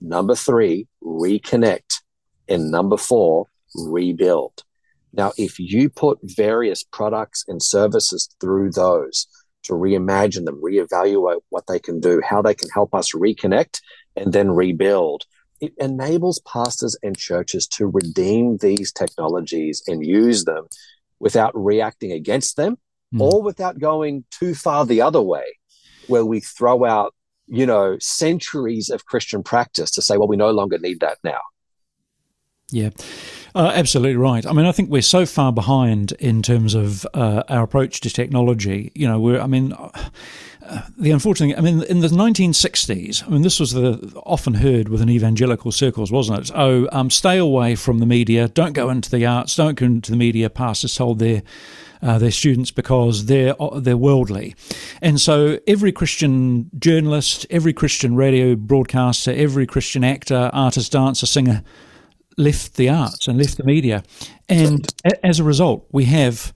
Number 0.00 0.34
three, 0.34 0.88
reconnect. 1.02 2.00
And 2.48 2.70
number 2.70 2.96
four, 2.96 3.46
rebuild. 3.74 4.64
Now, 5.12 5.32
if 5.36 5.58
you 5.58 5.90
put 5.90 6.18
various 6.22 6.82
products 6.82 7.44
and 7.46 7.62
services 7.62 8.28
through 8.40 8.70
those 8.70 9.26
to 9.64 9.74
reimagine 9.74 10.46
them, 10.46 10.60
reevaluate 10.62 11.40
what 11.50 11.66
they 11.66 11.78
can 11.78 12.00
do, 12.00 12.20
how 12.24 12.42
they 12.42 12.54
can 12.54 12.68
help 12.70 12.94
us 12.94 13.12
reconnect 13.12 13.80
and 14.16 14.32
then 14.32 14.50
rebuild, 14.50 15.24
it 15.62 15.72
enables 15.78 16.40
pastors 16.40 16.96
and 17.04 17.16
churches 17.16 17.68
to 17.68 17.86
redeem 17.86 18.56
these 18.56 18.92
technologies 18.92 19.80
and 19.86 20.04
use 20.04 20.44
them 20.44 20.66
without 21.20 21.52
reacting 21.54 22.10
against 22.10 22.56
them 22.56 22.76
mm. 23.14 23.20
or 23.20 23.40
without 23.40 23.78
going 23.78 24.24
too 24.32 24.56
far 24.56 24.84
the 24.84 25.00
other 25.00 25.22
way, 25.22 25.44
where 26.08 26.24
we 26.24 26.40
throw 26.40 26.84
out, 26.84 27.14
you 27.46 27.64
know, 27.64 27.96
centuries 28.00 28.90
of 28.90 29.06
Christian 29.06 29.44
practice 29.44 29.92
to 29.92 30.02
say, 30.02 30.16
well, 30.16 30.26
we 30.26 30.36
no 30.36 30.50
longer 30.50 30.78
need 30.78 30.98
that 30.98 31.18
now. 31.22 31.40
Yeah. 32.72 32.90
Uh, 33.54 33.70
absolutely 33.74 34.16
right. 34.16 34.46
I 34.46 34.52
mean, 34.52 34.64
I 34.64 34.72
think 34.72 34.90
we're 34.90 35.02
so 35.02 35.26
far 35.26 35.52
behind 35.52 36.12
in 36.12 36.42
terms 36.42 36.74
of 36.74 37.06
uh, 37.12 37.42
our 37.48 37.64
approach 37.64 38.00
to 38.00 38.10
technology. 38.10 38.92
You 38.94 39.06
know, 39.06 39.20
we're, 39.20 39.40
I 39.40 39.46
mean, 39.46 39.74
the 40.96 41.10
unfortunate, 41.10 41.58
I 41.58 41.60
mean, 41.60 41.82
in 41.82 42.00
the 42.00 42.08
1960s, 42.08 43.26
I 43.26 43.28
mean, 43.28 43.42
this 43.42 43.60
was 43.60 43.72
the 43.72 44.12
often 44.24 44.54
heard 44.54 44.88
within 44.88 45.10
evangelical 45.10 45.72
circles, 45.72 46.10
wasn't 46.10 46.40
it? 46.40 46.52
Oh, 46.54 46.88
um, 46.92 47.10
stay 47.10 47.38
away 47.38 47.74
from 47.74 47.98
the 47.98 48.06
media. 48.06 48.48
Don't 48.48 48.72
go 48.72 48.88
into 48.90 49.10
the 49.10 49.26
arts. 49.26 49.56
Don't 49.56 49.74
go 49.74 49.86
into 49.86 50.10
the 50.10 50.16
media. 50.16 50.48
Pastors 50.48 50.94
told 50.94 51.18
their 51.18 51.42
uh, 52.00 52.18
their 52.18 52.32
students 52.32 52.70
because 52.72 53.26
they're 53.26 53.54
they're 53.76 53.96
worldly, 53.96 54.56
and 55.00 55.20
so 55.20 55.60
every 55.68 55.92
Christian 55.92 56.68
journalist, 56.78 57.46
every 57.48 57.72
Christian 57.72 58.16
radio 58.16 58.56
broadcaster, 58.56 59.32
every 59.32 59.66
Christian 59.66 60.02
actor, 60.02 60.50
artist, 60.52 60.92
dancer, 60.92 61.26
singer 61.26 61.62
left 62.36 62.76
the 62.76 62.88
arts 62.88 63.28
and 63.28 63.38
left 63.38 63.56
the 63.56 63.64
media, 63.64 64.02
and 64.48 64.92
as 65.22 65.40
a 65.40 65.44
result, 65.44 65.86
we 65.92 66.04
have 66.06 66.52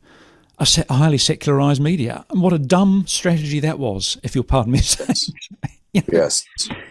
a, 0.59 0.67
highly 0.93 1.19
secularized 1.19 1.81
media. 1.81 2.25
And 2.31 2.41
what 2.41 2.53
a 2.53 2.59
dumb 2.59 3.05
strategy 3.07 3.61
that 3.61 3.79
was, 3.79 4.19
if 4.23 4.35
you'll 4.35 4.45
pardon 4.45 4.73
me 4.73 4.79
saying. 4.79 5.17
Yes. 6.13 6.45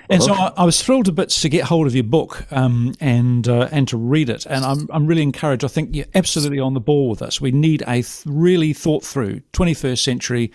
And 0.09 0.23
so 0.23 0.33
I, 0.33 0.51
I, 0.57 0.65
was 0.65 0.81
thrilled 0.81 1.07
a 1.07 1.11
bit 1.11 1.29
to 1.29 1.49
get 1.49 1.65
hold 1.65 1.85
of 1.85 1.93
your 1.93 2.03
book 2.03 2.51
um, 2.51 2.95
and 2.99 3.47
uh, 3.47 3.69
and 3.71 3.87
to 3.89 3.97
read 3.97 4.31
it. 4.31 4.47
And 4.47 4.65
I'm, 4.65 4.87
I'm 4.91 5.05
really 5.05 5.21
encouraged. 5.21 5.63
I 5.63 5.67
think 5.67 5.95
you're 5.95 6.07
absolutely 6.15 6.59
on 6.59 6.73
the 6.73 6.79
ball 6.79 7.09
with 7.09 7.21
us. 7.21 7.39
We 7.39 7.51
need 7.51 7.83
a 7.83 8.01
th- 8.01 8.23
really 8.25 8.73
thought 8.73 9.03
through 9.03 9.41
21st 9.53 9.99
century 9.99 10.51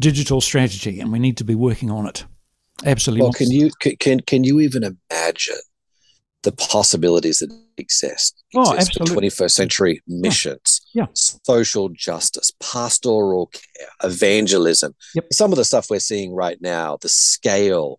digital 0.00 0.40
strategy, 0.40 1.00
and 1.00 1.10
we 1.10 1.18
need 1.18 1.36
to 1.38 1.44
be 1.44 1.56
working 1.56 1.90
on 1.90 2.06
it. 2.06 2.24
Absolutely. 2.84 3.22
Well, 3.22 3.32
can 3.32 3.50
you 3.50 3.70
can 3.98 4.20
can 4.20 4.44
you 4.44 4.60
even 4.60 4.84
imagine 5.10 5.56
the 6.46 6.52
possibilities 6.52 7.40
that 7.40 7.52
exist, 7.76 8.44
oh, 8.54 8.72
exist 8.72 8.96
for 8.96 9.04
21st 9.04 9.50
century 9.50 10.00
missions, 10.06 10.80
yeah. 10.94 11.02
yeah. 11.02 11.06
social 11.12 11.88
justice, 11.88 12.52
pastoral 12.60 13.48
care, 13.48 13.88
evangelism. 14.04 14.94
Yep. 15.16 15.32
Some 15.32 15.50
of 15.50 15.58
the 15.58 15.64
stuff 15.64 15.90
we're 15.90 15.98
seeing 15.98 16.32
right 16.32 16.56
now, 16.62 16.98
the 17.02 17.08
scale 17.08 17.98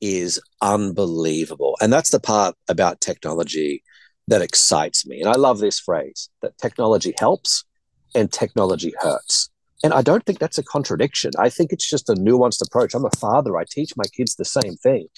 is 0.00 0.40
unbelievable. 0.62 1.76
And 1.82 1.92
that's 1.92 2.10
the 2.10 2.18
part 2.18 2.56
about 2.66 3.02
technology 3.02 3.82
that 4.26 4.40
excites 4.40 5.06
me. 5.06 5.20
And 5.20 5.28
I 5.28 5.34
love 5.34 5.58
this 5.58 5.78
phrase 5.78 6.30
that 6.40 6.56
technology 6.56 7.12
helps 7.18 7.64
and 8.14 8.32
technology 8.32 8.94
hurts. 9.00 9.50
And 9.84 9.92
I 9.92 10.00
don't 10.00 10.24
think 10.24 10.38
that's 10.38 10.56
a 10.56 10.62
contradiction. 10.62 11.32
I 11.38 11.50
think 11.50 11.72
it's 11.72 11.88
just 11.88 12.08
a 12.08 12.14
nuanced 12.14 12.66
approach. 12.66 12.94
I'm 12.94 13.04
a 13.04 13.10
father, 13.20 13.58
I 13.58 13.64
teach 13.68 13.92
my 13.98 14.04
kids 14.16 14.34
the 14.34 14.46
same 14.46 14.76
thing. 14.76 15.08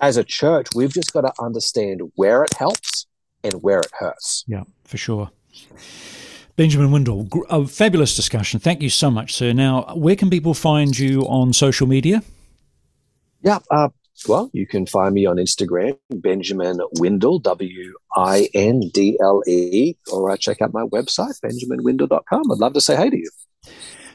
As 0.00 0.16
a 0.16 0.24
church, 0.24 0.68
we've 0.74 0.92
just 0.92 1.12
got 1.12 1.22
to 1.22 1.32
understand 1.40 2.02
where 2.14 2.44
it 2.44 2.54
helps 2.54 3.06
and 3.42 3.54
where 3.62 3.80
it 3.80 3.90
hurts. 3.98 4.44
Yeah, 4.46 4.64
for 4.84 4.96
sure. 4.96 5.30
Benjamin 6.56 6.90
Windle, 6.90 7.28
a 7.50 7.66
fabulous 7.66 8.16
discussion. 8.16 8.58
Thank 8.60 8.82
you 8.82 8.90
so 8.90 9.10
much, 9.10 9.34
sir. 9.34 9.52
Now, 9.52 9.94
where 9.94 10.16
can 10.16 10.28
people 10.28 10.54
find 10.54 10.96
you 10.98 11.22
on 11.22 11.52
social 11.52 11.86
media? 11.86 12.22
Yeah, 13.42 13.60
uh, 13.70 13.88
well, 14.26 14.50
you 14.52 14.66
can 14.66 14.86
find 14.86 15.14
me 15.14 15.26
on 15.26 15.36
Instagram, 15.36 15.96
Benjamin 16.10 16.80
Windle, 16.98 17.38
W 17.38 17.94
I 18.16 18.48
N 18.54 18.80
D 18.92 19.16
L 19.20 19.42
E, 19.46 19.94
or 20.12 20.36
check 20.36 20.60
out 20.60 20.72
my 20.72 20.82
website, 20.82 21.38
benjaminwindle.com. 21.44 22.50
I'd 22.50 22.58
love 22.58 22.72
to 22.72 22.80
say 22.80 22.96
hey 22.96 23.10
to 23.10 23.16
you. 23.16 23.30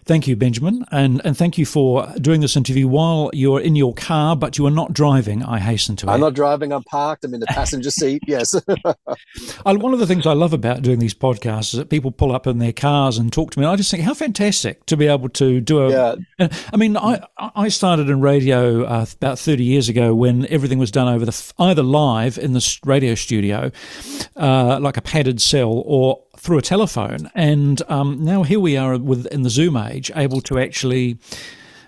Thank 0.05 0.27
you, 0.27 0.35
Benjamin, 0.35 0.85
and 0.91 1.21
and 1.23 1.37
thank 1.37 1.57
you 1.57 1.65
for 1.65 2.07
doing 2.19 2.41
this 2.41 2.57
interview 2.57 2.87
while 2.87 3.29
you're 3.33 3.59
in 3.59 3.75
your 3.75 3.93
car, 3.93 4.35
but 4.35 4.57
you 4.57 4.65
are 4.65 4.71
not 4.71 4.91
driving. 4.91 5.43
I 5.43 5.59
hasten 5.59 5.95
to. 5.97 6.09
Add. 6.09 6.13
I'm 6.13 6.19
not 6.19 6.33
driving. 6.33 6.73
I'm 6.73 6.83
parked. 6.83 7.23
I'm 7.23 7.33
in 7.33 7.39
the 7.39 7.47
passenger 7.47 7.91
seat. 7.91 8.21
Yes. 8.33 8.55
I, 9.65 9.73
one 9.73 9.93
of 9.93 9.99
the 9.99 10.07
things 10.07 10.25
I 10.25 10.33
love 10.33 10.53
about 10.53 10.81
doing 10.81 10.97
these 10.97 11.13
podcasts 11.13 11.73
is 11.73 11.73
that 11.73 11.89
people 11.89 12.09
pull 12.09 12.31
up 12.31 12.47
in 12.47 12.57
their 12.57 12.73
cars 12.73 13.17
and 13.17 13.31
talk 13.31 13.51
to 13.51 13.59
me. 13.59 13.65
And 13.65 13.71
I 13.71 13.75
just 13.75 13.91
think 13.91 14.01
how 14.01 14.15
fantastic 14.15 14.83
to 14.87 14.97
be 14.97 15.05
able 15.05 15.29
to 15.29 15.61
do 15.61 15.83
a. 15.83 15.91
Yeah. 15.91 16.47
I 16.71 16.77
mean, 16.77 16.97
I 16.97 17.21
I 17.37 17.67
started 17.67 18.09
in 18.09 18.21
radio 18.21 18.85
uh, 18.85 19.05
about 19.15 19.37
30 19.37 19.63
years 19.63 19.87
ago 19.87 20.15
when 20.15 20.47
everything 20.47 20.79
was 20.79 20.89
done 20.89 21.07
over 21.07 21.25
the 21.25 21.53
either 21.59 21.83
live 21.83 22.37
in 22.39 22.53
the 22.53 22.79
radio 22.85 23.13
studio, 23.13 23.71
uh, 24.35 24.79
like 24.79 24.97
a 24.97 25.01
padded 25.01 25.41
cell, 25.41 25.83
or 25.85 26.23
through 26.43 26.57
a 26.57 26.61
telephone. 26.61 27.31
And 27.33 27.81
um, 27.87 28.23
now 28.23 28.43
here 28.43 28.59
we 28.59 28.75
are 28.75 28.97
with 28.97 29.25
in 29.27 29.43
the 29.43 29.49
Zoom 29.49 29.77
age, 29.77 30.11
able 30.13 30.41
to 30.41 30.59
actually 30.59 31.17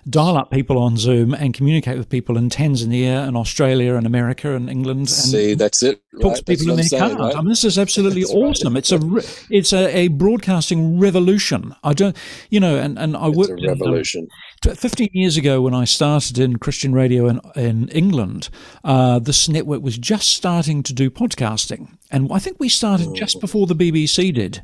dial 0.08 0.36
up 0.36 0.50
people 0.50 0.78
on 0.78 0.96
Zoom 0.96 1.34
and 1.34 1.52
communicate 1.52 1.98
with 1.98 2.08
people 2.08 2.36
in 2.36 2.48
Tanzania 2.48 3.26
and 3.26 3.36
Australia 3.36 3.94
and 3.94 4.06
America 4.06 4.54
and 4.54 4.70
England. 4.70 5.00
And 5.00 5.10
See, 5.10 5.54
that's 5.54 5.82
it. 5.82 6.00
Talk 6.20 6.30
right? 6.30 6.36
to 6.36 6.44
people 6.44 6.70
in 6.70 6.76
their 6.76 6.84
saying, 6.84 7.02
cars. 7.02 7.14
Right? 7.14 7.36
I 7.36 7.40
mean, 7.40 7.48
this 7.48 7.64
is 7.64 7.78
absolutely 7.78 8.24
awesome. 8.24 8.74
Right. 8.74 8.78
It's 8.78 8.92
a 8.92 9.46
it's 9.50 9.72
a, 9.72 9.96
a, 9.96 10.08
broadcasting 10.08 10.98
revolution. 10.98 11.74
I 11.82 11.92
don't, 11.92 12.16
you 12.48 12.60
know, 12.60 12.76
and 12.76 12.98
and 12.98 13.16
I 13.16 13.28
worked. 13.28 13.60
A 13.62 13.68
revolution. 13.68 14.28
In, 14.64 14.70
um, 14.70 14.76
Fifteen 14.76 15.10
years 15.12 15.36
ago, 15.36 15.60
when 15.60 15.74
I 15.74 15.84
started 15.84 16.38
in 16.38 16.58
Christian 16.58 16.92
radio 16.92 17.28
in 17.28 17.40
in 17.54 17.88
England, 17.88 18.48
uh, 18.84 19.18
this 19.18 19.48
network 19.48 19.82
was 19.82 19.98
just 19.98 20.30
starting 20.30 20.82
to 20.84 20.94
do 20.94 21.10
podcasting, 21.10 21.98
and 22.10 22.30
I 22.32 22.38
think 22.38 22.56
we 22.58 22.68
started 22.68 23.14
just 23.14 23.36
mm. 23.36 23.40
before 23.40 23.66
the 23.66 23.74
BBC 23.74 24.32
did. 24.32 24.62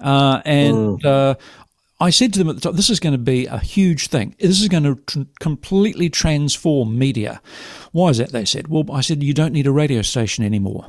Uh, 0.00 0.42
and 0.44 1.00
mm. 1.00 1.04
uh, 1.04 1.34
I 2.02 2.10
said 2.10 2.32
to 2.32 2.40
them 2.40 2.48
at 2.48 2.56
the 2.56 2.60
top, 2.60 2.74
this 2.74 2.90
is 2.90 2.98
going 2.98 3.12
to 3.12 3.18
be 3.18 3.46
a 3.46 3.60
huge 3.60 4.08
thing. 4.08 4.34
This 4.40 4.60
is 4.60 4.66
going 4.66 4.82
to 4.82 4.96
tr- 5.06 5.20
completely 5.38 6.10
transform 6.10 6.98
media. 6.98 7.40
Why 7.92 8.08
is 8.08 8.18
that? 8.18 8.32
They 8.32 8.44
said. 8.44 8.66
Well, 8.66 8.84
I 8.92 9.02
said, 9.02 9.22
you 9.22 9.32
don't 9.32 9.52
need 9.52 9.68
a 9.68 9.72
radio 9.72 10.02
station 10.02 10.44
anymore. 10.44 10.88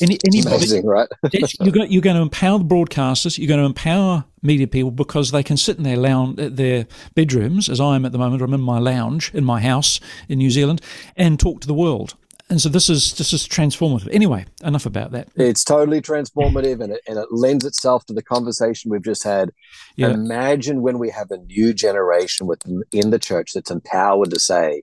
Any, 0.00 0.16
anybody, 0.26 0.56
Amazing, 0.56 0.86
right? 0.86 1.08
you're, 1.60 1.72
going, 1.72 1.92
you're 1.92 2.00
going 2.00 2.16
to 2.16 2.22
empower 2.22 2.58
the 2.58 2.64
broadcasters. 2.64 3.36
You're 3.36 3.48
going 3.48 3.60
to 3.60 3.66
empower 3.66 4.24
media 4.40 4.66
people 4.66 4.92
because 4.92 5.30
they 5.30 5.42
can 5.42 5.58
sit 5.58 5.76
in 5.76 5.82
their 5.82 5.98
lounge, 5.98 6.36
their 6.38 6.86
bedrooms, 7.14 7.68
as 7.68 7.78
I 7.78 7.96
am 7.96 8.06
at 8.06 8.12
the 8.12 8.18
moment. 8.18 8.40
I'm 8.40 8.54
in 8.54 8.62
my 8.62 8.78
lounge 8.78 9.30
in 9.34 9.44
my 9.44 9.60
house 9.60 10.00
in 10.26 10.38
New 10.38 10.50
Zealand, 10.50 10.80
and 11.16 11.38
talk 11.38 11.60
to 11.60 11.66
the 11.66 11.74
world 11.74 12.14
and 12.52 12.60
so 12.60 12.68
this 12.68 12.90
is 12.90 13.14
this 13.14 13.32
is 13.32 13.48
transformative. 13.48 14.10
Anyway, 14.12 14.44
enough 14.62 14.84
about 14.84 15.10
that. 15.12 15.28
It's 15.36 15.64
totally 15.64 16.02
transformative, 16.02 16.82
and 16.82 16.92
it, 16.92 17.00
and 17.08 17.16
it 17.16 17.28
lends 17.30 17.64
itself 17.64 18.04
to 18.06 18.12
the 18.12 18.22
conversation 18.22 18.90
we've 18.90 19.02
just 19.02 19.24
had. 19.24 19.52
Yeah. 19.96 20.10
Imagine 20.10 20.82
when 20.82 20.98
we 20.98 21.08
have 21.08 21.30
a 21.30 21.38
new 21.38 21.72
generation 21.72 22.46
within 22.46 23.08
the 23.08 23.18
church 23.18 23.52
that's 23.54 23.70
empowered 23.70 24.32
to 24.32 24.38
say, 24.38 24.82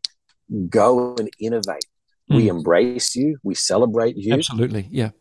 "Go 0.67 1.15
and 1.17 1.29
innovate." 1.39 1.85
Mm. 2.31 2.37
We 2.37 2.47
embrace 2.47 3.15
you. 3.15 3.37
We 3.43 3.53
celebrate 3.53 4.17
you. 4.17 4.33
Absolutely, 4.33 4.87
yeah. 4.89 5.11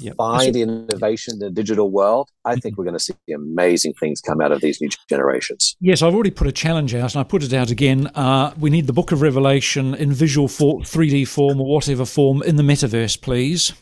Yep. 0.00 0.16
the 0.16 0.62
innovation 0.62 1.34
in 1.34 1.38
the 1.40 1.50
digital 1.50 1.90
world, 1.90 2.30
I 2.44 2.56
think 2.56 2.74
mm-hmm. 2.74 2.80
we're 2.80 2.84
going 2.84 2.98
to 2.98 3.04
see 3.04 3.14
amazing 3.34 3.94
things 3.94 4.20
come 4.20 4.40
out 4.40 4.52
of 4.52 4.60
these 4.60 4.80
new 4.80 4.88
generations. 5.08 5.76
Yes, 5.80 6.02
I've 6.02 6.14
already 6.14 6.30
put 6.30 6.46
a 6.46 6.52
challenge 6.52 6.94
out, 6.94 7.14
and 7.14 7.20
I 7.20 7.24
put 7.24 7.42
it 7.42 7.52
out 7.52 7.70
again. 7.70 8.08
Uh, 8.08 8.54
we 8.58 8.70
need 8.70 8.86
the 8.86 8.92
Book 8.92 9.12
of 9.12 9.22
Revelation 9.22 9.94
in 9.94 10.12
visual 10.12 10.48
form, 10.48 10.82
3D 10.82 11.26
form, 11.26 11.60
or 11.60 11.66
whatever 11.66 12.04
form 12.04 12.42
in 12.42 12.56
the 12.56 12.62
metaverse, 12.62 13.20
please. 13.20 13.72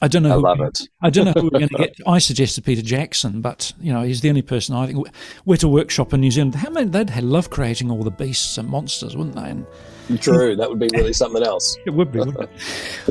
I 0.00 0.06
don't 0.06 0.22
know. 0.22 0.32
I 0.32 0.34
love 0.34 0.60
it. 0.60 0.80
I 1.02 1.10
don't 1.10 1.24
know 1.24 1.32
who 1.32 1.44
we're 1.44 1.58
going 1.58 1.68
to 1.68 1.76
get. 1.76 1.96
I 2.06 2.18
suggested 2.18 2.64
Peter 2.64 2.82
Jackson, 2.82 3.40
but 3.40 3.72
you 3.80 3.92
know 3.92 4.02
he's 4.02 4.20
the 4.20 4.28
only 4.28 4.42
person 4.42 4.76
I 4.76 4.86
think. 4.86 5.08
Weta 5.44 5.68
Workshop 5.68 6.12
in 6.12 6.20
New 6.20 6.30
Zealand. 6.30 6.54
How 6.54 6.70
many? 6.70 6.88
They'd 6.88 7.10
love 7.22 7.50
creating 7.50 7.90
all 7.90 8.04
the 8.04 8.10
beasts 8.10 8.58
and 8.58 8.68
monsters, 8.68 9.16
wouldn't 9.16 9.34
they? 9.34 9.50
And 9.50 9.66
True, 10.20 10.56
that 10.56 10.68
would 10.68 10.78
be 10.78 10.88
really 10.94 11.12
something 11.12 11.42
else. 11.42 11.76
it 11.84 11.90
would 11.90 12.10
be. 12.10 12.18
Wouldn't 12.20 12.40
it? 12.40 12.50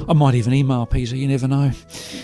I 0.08 0.14
might 0.14 0.36
even 0.36 0.54
email 0.54 0.86
Peter. 0.86 1.16
You 1.16 1.28
never 1.28 1.48
know. 1.48 1.72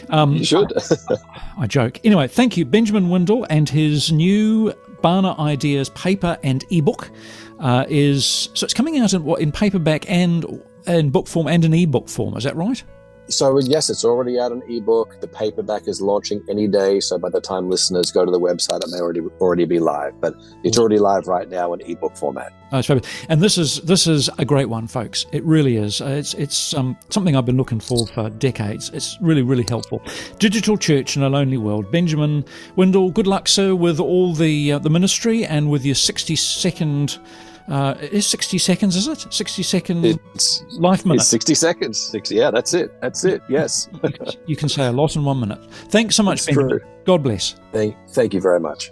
Um, 0.10 0.36
you 0.36 0.46
should. 0.46 0.74
I, 1.10 1.18
I 1.60 1.68
joke. 1.68 2.00
Anyway, 2.04 2.28
thank 2.28 2.58
you, 2.58 2.66
Benjamin 2.66 3.10
Windle, 3.10 3.46
and 3.50 3.70
his 3.70 4.12
new 4.12 4.74
Barna 5.04 5.38
Ideas 5.38 5.90
paper 5.90 6.38
and 6.44 6.64
ebook 6.72 7.12
uh, 7.60 7.86
is 7.88 8.50
so 8.54 8.66
it's 8.66 8.74
coming 8.74 8.98
out 9.00 9.14
in 9.14 9.24
what 9.24 9.42
in 9.42 9.52
paperback 9.52 10.10
and 10.10 10.62
in 10.88 11.10
book 11.10 11.28
form 11.28 11.48
and 11.48 11.64
in 11.64 11.74
ebook 11.74 12.10
form. 12.10 12.36
Is 12.36 12.44
that 12.44 12.56
right? 12.56 12.84
So 13.30 13.58
yes, 13.60 13.90
it's 13.90 14.04
already 14.04 14.40
out 14.40 14.52
in 14.52 14.62
ebook. 14.70 15.20
The 15.22 15.28
paperback 15.28 15.88
is 15.88 16.02
launching 16.02 16.44
any 16.50 16.68
day. 16.68 17.00
So 17.00 17.18
by 17.18 17.30
the 17.30 17.42
time 17.42 17.70
listeners 17.70 18.12
go 18.12 18.26
to 18.26 18.32
the 18.32 18.40
website, 18.40 18.84
it 18.84 18.90
may 18.92 19.00
already 19.00 19.22
already 19.40 19.66
be 19.66 19.80
live. 19.80 20.20
But 20.20 20.36
it's 20.64 20.78
already 20.78 21.00
live 21.00 21.28
right 21.28 21.50
now 21.50 21.74
in 21.74 21.82
ebook 21.82 22.18
format. 22.18 22.54
Oh, 22.72 22.80
it's 22.80 22.88
fabulous. 22.88 23.10
And 23.30 23.42
this 23.42 23.58
is 23.58 23.82
this 23.82 24.08
is 24.08 24.30
a 24.40 24.46
great 24.46 24.68
one, 24.68 24.88
folks. 24.88 25.26
It 25.32 25.44
really 25.46 25.78
is. 25.78 26.02
Uh, 26.02 26.08
it's 26.08 26.34
it's 26.34 26.74
um, 26.74 26.98
something 27.10 27.36
I've 27.36 27.46
been 27.46 27.58
looking 27.58 27.80
for 27.80 28.06
for 28.08 28.30
decades. 28.30 28.90
It's 28.94 29.18
really 29.22 29.42
really 29.42 29.66
helpful. 29.68 30.02
Digital 30.40 30.78
Church 30.78 31.16
in 31.16 31.24
a 31.24 31.30
Lonely 31.30 31.58
World. 31.58 31.92
Benjamin 31.92 32.44
Windle. 32.76 33.12
Good 33.12 33.28
luck, 33.28 33.48
sir, 33.48 33.74
with 33.74 34.00
all 34.00 34.34
the 34.34 34.74
uh, 34.74 34.80
the 34.80 34.90
ministry 34.90 35.46
and 35.46 35.70
with 35.70 35.86
your 35.86 35.96
sixty 35.96 36.36
second 36.36 37.20
uh, 37.70 37.96
is 38.00 38.28
60 38.28 38.58
seconds, 38.58 38.96
is 38.96 39.08
it? 39.08 39.26
60 39.34 39.64
second 39.64 40.06
it's, 40.06 40.64
life 40.72 41.06
minute. 41.06 41.22
It's 41.22 41.30
60 41.30 41.56
seconds. 41.56 42.00
60, 42.00 42.36
yeah, 42.36 42.52
that's 42.52 42.74
it. 42.74 43.00
That's 43.02 43.24
it. 43.24 43.42
Yes. 43.48 43.90
you 44.46 44.56
can 44.56 44.70
say 44.70 44.88
a 44.88 44.92
lot 44.92 45.16
in 45.16 45.24
one 45.24 45.40
minute. 45.40 45.64
Thanks 45.90 46.16
so 46.16 46.24
much, 46.24 46.46
Ben. 46.46 46.80
God 47.06 47.24
bless. 47.24 47.56
Thank, 47.72 47.96
thank 48.10 48.34
you 48.34 48.42
very 48.42 48.60
much. 48.60 48.92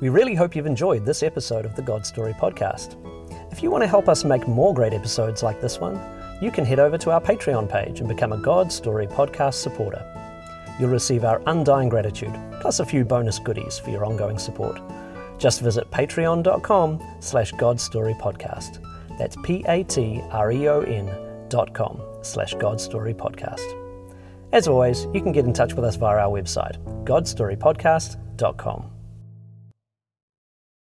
We 0.00 0.08
really 0.08 0.34
hope 0.34 0.56
you've 0.56 0.66
enjoyed 0.66 1.04
this 1.04 1.22
episode 1.22 1.64
of 1.64 1.76
the 1.76 1.82
God 1.82 2.06
Story 2.06 2.32
podcast. 2.32 2.96
If 3.52 3.62
you 3.62 3.70
want 3.70 3.82
to 3.82 3.88
help 3.88 4.08
us 4.08 4.24
make 4.24 4.46
more 4.48 4.72
great 4.72 4.92
episodes 4.92 5.42
like 5.42 5.60
this 5.60 5.78
one, 5.78 6.00
you 6.40 6.50
can 6.50 6.64
head 6.64 6.78
over 6.78 6.96
to 6.98 7.10
our 7.10 7.20
Patreon 7.20 7.70
page 7.70 8.00
and 8.00 8.08
become 8.08 8.32
a 8.32 8.38
God 8.38 8.72
Story 8.72 9.06
podcast 9.06 9.54
supporter. 9.54 10.06
You'll 10.78 10.90
receive 10.90 11.24
our 11.24 11.42
undying 11.46 11.90
gratitude, 11.90 12.34
plus 12.60 12.80
a 12.80 12.86
few 12.86 13.04
bonus 13.04 13.38
goodies 13.38 13.78
for 13.78 13.90
your 13.90 14.06
ongoing 14.06 14.38
support. 14.38 14.80
Just 15.40 15.62
visit 15.62 15.90
patreon.com 15.90 17.02
slash 17.20 17.52
godstorypodcast. 17.54 19.18
That's 19.18 19.36
P-A-T-R-E-O-N 19.42 21.10
dot 21.48 21.74
com 21.74 22.00
slash 22.22 22.54
godstorypodcast. 22.54 23.76
As 24.52 24.68
always, 24.68 25.06
you 25.14 25.20
can 25.22 25.32
get 25.32 25.46
in 25.46 25.52
touch 25.52 25.74
with 25.74 25.84
us 25.84 25.96
via 25.96 26.18
our 26.18 26.30
website, 26.30 26.76
godstorypodcast.com. 27.04 28.99